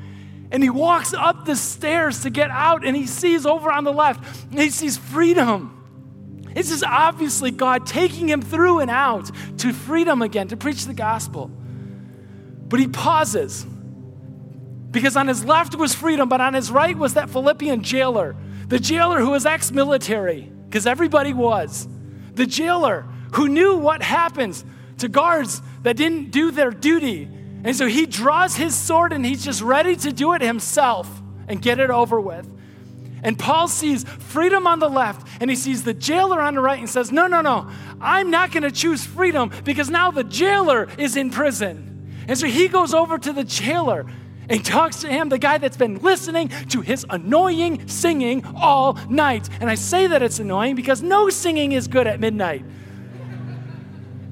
And 0.50 0.62
he 0.62 0.68
walks 0.68 1.14
up 1.14 1.46
the 1.46 1.56
stairs 1.56 2.22
to 2.22 2.30
get 2.30 2.50
out, 2.50 2.84
and 2.84 2.94
he 2.94 3.06
sees 3.06 3.46
over 3.46 3.72
on 3.72 3.84
the 3.84 3.92
left, 3.92 4.52
he 4.52 4.68
sees 4.68 4.98
freedom. 4.98 5.78
This 6.54 6.70
is 6.70 6.82
obviously 6.82 7.50
God 7.50 7.86
taking 7.86 8.28
him 8.28 8.42
through 8.42 8.80
and 8.80 8.90
out 8.90 9.30
to 9.58 9.72
freedom 9.72 10.20
again, 10.20 10.48
to 10.48 10.56
preach 10.58 10.84
the 10.84 10.92
gospel. 10.92 11.50
But 12.68 12.80
he 12.80 12.88
pauses 12.88 13.66
because 14.90 15.16
on 15.16 15.26
his 15.26 15.42
left 15.44 15.74
was 15.74 15.94
freedom, 15.94 16.28
but 16.28 16.42
on 16.42 16.52
his 16.52 16.70
right 16.70 16.96
was 16.96 17.14
that 17.14 17.30
Philippian 17.30 17.82
jailer, 17.82 18.36
the 18.68 18.78
jailer 18.78 19.20
who 19.20 19.30
was 19.30 19.46
ex 19.46 19.70
military 19.70 20.52
because 20.72 20.86
everybody 20.86 21.34
was. 21.34 21.86
The 22.32 22.46
jailer 22.46 23.02
who 23.34 23.46
knew 23.46 23.76
what 23.76 24.02
happens 24.02 24.64
to 24.98 25.08
guards 25.08 25.60
that 25.82 25.98
didn't 25.98 26.30
do 26.30 26.50
their 26.50 26.70
duty. 26.70 27.28
And 27.62 27.76
so 27.76 27.86
he 27.86 28.06
draws 28.06 28.56
his 28.56 28.74
sword 28.74 29.12
and 29.12 29.24
he's 29.24 29.44
just 29.44 29.60
ready 29.60 29.96
to 29.96 30.10
do 30.14 30.32
it 30.32 30.40
himself 30.40 31.20
and 31.46 31.60
get 31.60 31.78
it 31.78 31.90
over 31.90 32.18
with. 32.18 32.48
And 33.22 33.38
Paul 33.38 33.68
sees 33.68 34.04
freedom 34.04 34.66
on 34.66 34.78
the 34.78 34.88
left 34.88 35.28
and 35.42 35.50
he 35.50 35.56
sees 35.56 35.84
the 35.84 35.92
jailer 35.92 36.40
on 36.40 36.54
the 36.54 36.62
right 36.62 36.78
and 36.78 36.88
says, 36.88 37.12
No, 37.12 37.26
no, 37.26 37.42
no, 37.42 37.70
I'm 38.00 38.30
not 38.30 38.50
going 38.50 38.62
to 38.62 38.72
choose 38.72 39.04
freedom 39.04 39.52
because 39.64 39.90
now 39.90 40.10
the 40.10 40.24
jailer 40.24 40.88
is 40.96 41.18
in 41.18 41.30
prison. 41.30 42.14
And 42.28 42.38
so 42.38 42.46
he 42.46 42.68
goes 42.68 42.94
over 42.94 43.18
to 43.18 43.32
the 43.34 43.44
jailer 43.44 44.06
and 44.52 44.62
talks 44.62 45.00
to 45.00 45.08
him, 45.08 45.30
the 45.30 45.38
guy 45.38 45.56
that's 45.56 45.78
been 45.78 45.98
listening 46.00 46.50
to 46.68 46.82
his 46.82 47.06
annoying 47.08 47.88
singing 47.88 48.44
all 48.54 48.98
night. 49.08 49.48
And 49.60 49.70
I 49.70 49.76
say 49.76 50.06
that 50.06 50.22
it's 50.22 50.38
annoying 50.38 50.74
because 50.76 51.02
no 51.02 51.30
singing 51.30 51.72
is 51.72 51.88
good 51.88 52.06
at 52.06 52.20
midnight. 52.20 52.62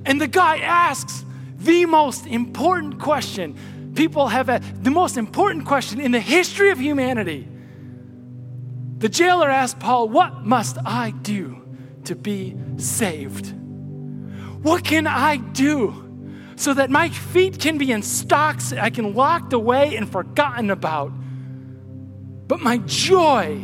And 0.04 0.20
the 0.20 0.28
guy 0.28 0.59
asks 0.59 1.24
the 1.56 1.87
most 1.87 2.26
important 2.26 2.98
question 3.00 3.56
people 3.94 4.28
have 4.28 4.48
a, 4.48 4.61
the 4.83 4.90
most 4.90 5.16
important 5.16 5.66
question 5.66 6.00
in 6.00 6.12
the 6.12 6.20
history 6.20 6.70
of 6.70 6.78
humanity. 6.78 7.48
The 8.98 9.09
jailer 9.09 9.48
asked 9.48 9.80
Paul, 9.80 10.09
What 10.09 10.44
must 10.44 10.76
I 10.85 11.11
do 11.11 11.62
to 12.04 12.14
be 12.14 12.56
saved? 12.76 13.54
What 14.62 14.85
can 14.85 15.06
I 15.06 15.38
do? 15.38 16.09
So 16.60 16.74
that 16.74 16.90
my 16.90 17.08
feet 17.08 17.58
can 17.58 17.78
be 17.78 17.90
in 17.90 18.02
stocks 18.02 18.74
I 18.74 18.90
can 18.90 19.14
locked 19.14 19.54
away 19.54 19.96
and 19.96 20.06
forgotten 20.06 20.70
about. 20.70 21.10
But 22.48 22.60
my 22.60 22.76
joy, 22.84 23.56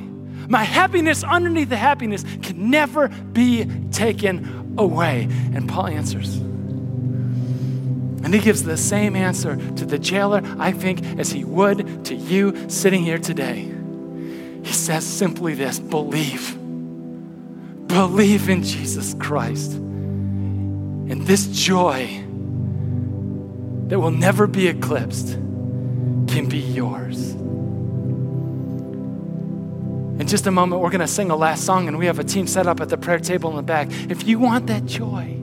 my 0.48 0.64
happiness 0.64 1.22
underneath 1.22 1.68
the 1.68 1.76
happiness 1.76 2.24
can 2.40 2.70
never 2.70 3.09
be 3.09 3.66
taken 3.90 4.76
away. 4.78 5.28
And 5.52 5.68
Paul 5.68 5.88
answers. 5.88 6.37
And 6.37 8.32
he 8.32 8.40
gives 8.40 8.62
the 8.62 8.78
same 8.78 9.14
answer 9.14 9.56
to 9.56 9.85
the 9.85 9.98
jailer, 9.98 10.40
I 10.59 10.72
think, 10.72 11.04
as 11.18 11.30
he 11.30 11.44
would 11.44 12.06
to 12.06 12.14
you 12.14 12.70
sitting 12.70 13.02
here 13.02 13.18
today. 13.18 13.70
He 14.62 14.72
says 14.72 15.04
simply 15.06 15.52
this 15.52 15.78
believe. 15.78 16.56
Believe 17.88 18.48
in 18.48 18.62
Jesus 18.62 19.12
Christ. 19.12 19.74
And 19.74 21.26
this 21.26 21.46
joy 21.48 22.26
that 23.88 23.99
will 24.01 24.11
never 24.11 24.46
be 24.46 24.68
eclipsed 24.68 25.35
can 26.29 26.49
be 26.49 26.59
yours. 26.59 27.33
In 30.20 30.27
just 30.27 30.46
a 30.46 30.51
moment, 30.51 30.83
we're 30.83 30.90
going 30.90 31.01
to 31.01 31.07
sing 31.07 31.31
a 31.31 31.37
last 31.37 31.64
song, 31.64 31.88
and 31.88 31.99
we 31.99 32.07
have 32.07 32.18
a 32.18 32.25
team 32.25 32.46
set 32.46 32.66
up 32.66 32.81
at 32.81 32.88
the 32.88 32.96
prayer 32.96 33.18
table 33.18 33.51
in 33.51 33.57
the 33.57 33.62
back. 33.62 33.88
If 34.11 34.27
you 34.27 34.38
want 34.38 34.66
that 34.68 34.87
joy, 34.87 35.37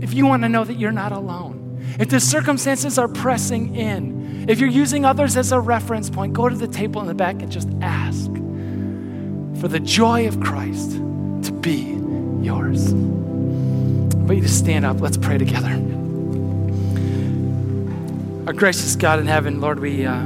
if 0.00 0.12
you 0.14 0.26
want 0.26 0.42
to 0.42 0.48
know 0.48 0.62
that 0.62 0.74
you're 0.74 0.92
not 0.92 1.12
alone, 1.12 1.80
if 1.98 2.10
the 2.10 2.20
circumstances 2.20 2.98
are 2.98 3.08
pressing 3.08 3.74
in, 3.74 4.46
if 4.48 4.60
you're 4.60 4.68
using 4.68 5.04
others 5.04 5.36
as 5.36 5.52
a 5.52 5.60
reference 5.60 6.10
point, 6.10 6.34
go 6.34 6.48
to 6.48 6.56
the 6.56 6.68
table 6.68 7.00
in 7.00 7.06
the 7.06 7.14
back 7.14 7.40
and 7.40 7.50
just 7.50 7.68
ask 7.80 8.30
for 9.60 9.68
the 9.68 9.80
joy 9.80 10.28
of 10.28 10.38
Christ 10.40 10.92
to 10.92 11.52
be 11.60 11.98
yours. 12.44 12.92
I 12.92 12.96
want 14.26 14.36
you 14.36 14.42
to 14.42 14.48
stand 14.48 14.84
up. 14.84 15.00
Let's 15.00 15.16
pray 15.16 15.38
together. 15.38 15.93
Our 18.46 18.52
gracious 18.52 18.94
God 18.94 19.20
in 19.20 19.26
heaven, 19.26 19.62
Lord, 19.62 19.80
we, 19.80 20.04
uh, 20.04 20.20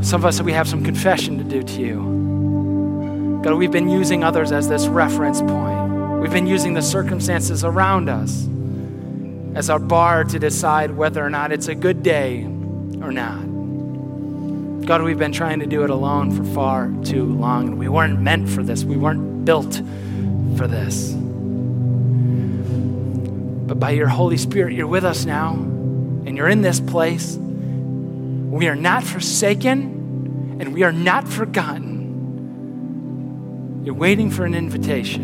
some 0.00 0.20
of 0.20 0.26
us, 0.26 0.40
we 0.40 0.52
have 0.52 0.68
some 0.68 0.84
confession 0.84 1.38
to 1.38 1.44
do 1.44 1.60
to 1.60 1.80
you. 1.80 3.40
God, 3.42 3.54
we've 3.54 3.72
been 3.72 3.88
using 3.88 4.22
others 4.22 4.52
as 4.52 4.68
this 4.68 4.86
reference 4.86 5.40
point. 5.40 6.20
We've 6.20 6.30
been 6.30 6.46
using 6.46 6.74
the 6.74 6.82
circumstances 6.82 7.64
around 7.64 8.08
us 8.08 8.46
as 9.56 9.70
our 9.70 9.80
bar 9.80 10.22
to 10.22 10.38
decide 10.38 10.92
whether 10.92 11.20
or 11.20 11.30
not 11.30 11.50
it's 11.50 11.66
a 11.66 11.74
good 11.74 12.04
day 12.04 12.44
or 12.44 13.10
not. 13.10 13.42
God, 14.86 15.02
we've 15.02 15.18
been 15.18 15.32
trying 15.32 15.58
to 15.58 15.66
do 15.66 15.82
it 15.82 15.90
alone 15.90 16.30
for 16.30 16.44
far 16.54 16.92
too 17.02 17.24
long, 17.24 17.66
and 17.66 17.78
we 17.78 17.88
weren't 17.88 18.20
meant 18.20 18.48
for 18.48 18.62
this. 18.62 18.84
We 18.84 18.96
weren't 18.96 19.44
built 19.44 19.82
for 20.56 20.68
this. 20.68 21.12
But 23.66 23.80
by 23.80 23.90
your 23.90 24.06
Holy 24.06 24.36
Spirit, 24.36 24.74
you're 24.74 24.86
with 24.86 25.04
us 25.04 25.24
now 25.24 25.74
and 26.28 26.36
you're 26.36 26.48
in 26.48 26.60
this 26.60 26.78
place, 26.78 27.36
we 27.38 28.68
are 28.68 28.76
not 28.76 29.02
forsaken 29.02 30.58
and 30.60 30.74
we 30.74 30.82
are 30.82 30.92
not 30.92 31.26
forgotten. 31.26 31.96
You're 33.82 33.94
waiting 33.94 34.30
for 34.30 34.44
an 34.44 34.54
invitation. 34.54 35.22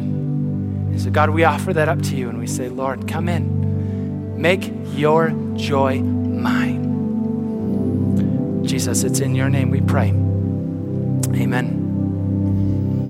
And 0.91 0.99
so, 0.99 1.11
God, 1.11 1.29
we 1.29 1.45
offer 1.45 1.75
that 1.75 1.91
up 1.91 2.01
to 2.01 2.17
you 2.17 2.31
and 2.31 2.39
we 2.39 2.47
say, 2.47 2.71
Lord, 2.71 3.07
come 3.07 3.29
in. 3.29 4.41
Make 4.41 4.73
your 4.95 5.35
joy 5.57 6.01
mine. 6.01 6.85
Jesus, 8.65 9.05
it's 9.05 9.21
in 9.21 9.35
your 9.35 9.51
name 9.51 9.69
we 9.69 9.83
pray. 9.83 10.09
Amen. 11.39 11.74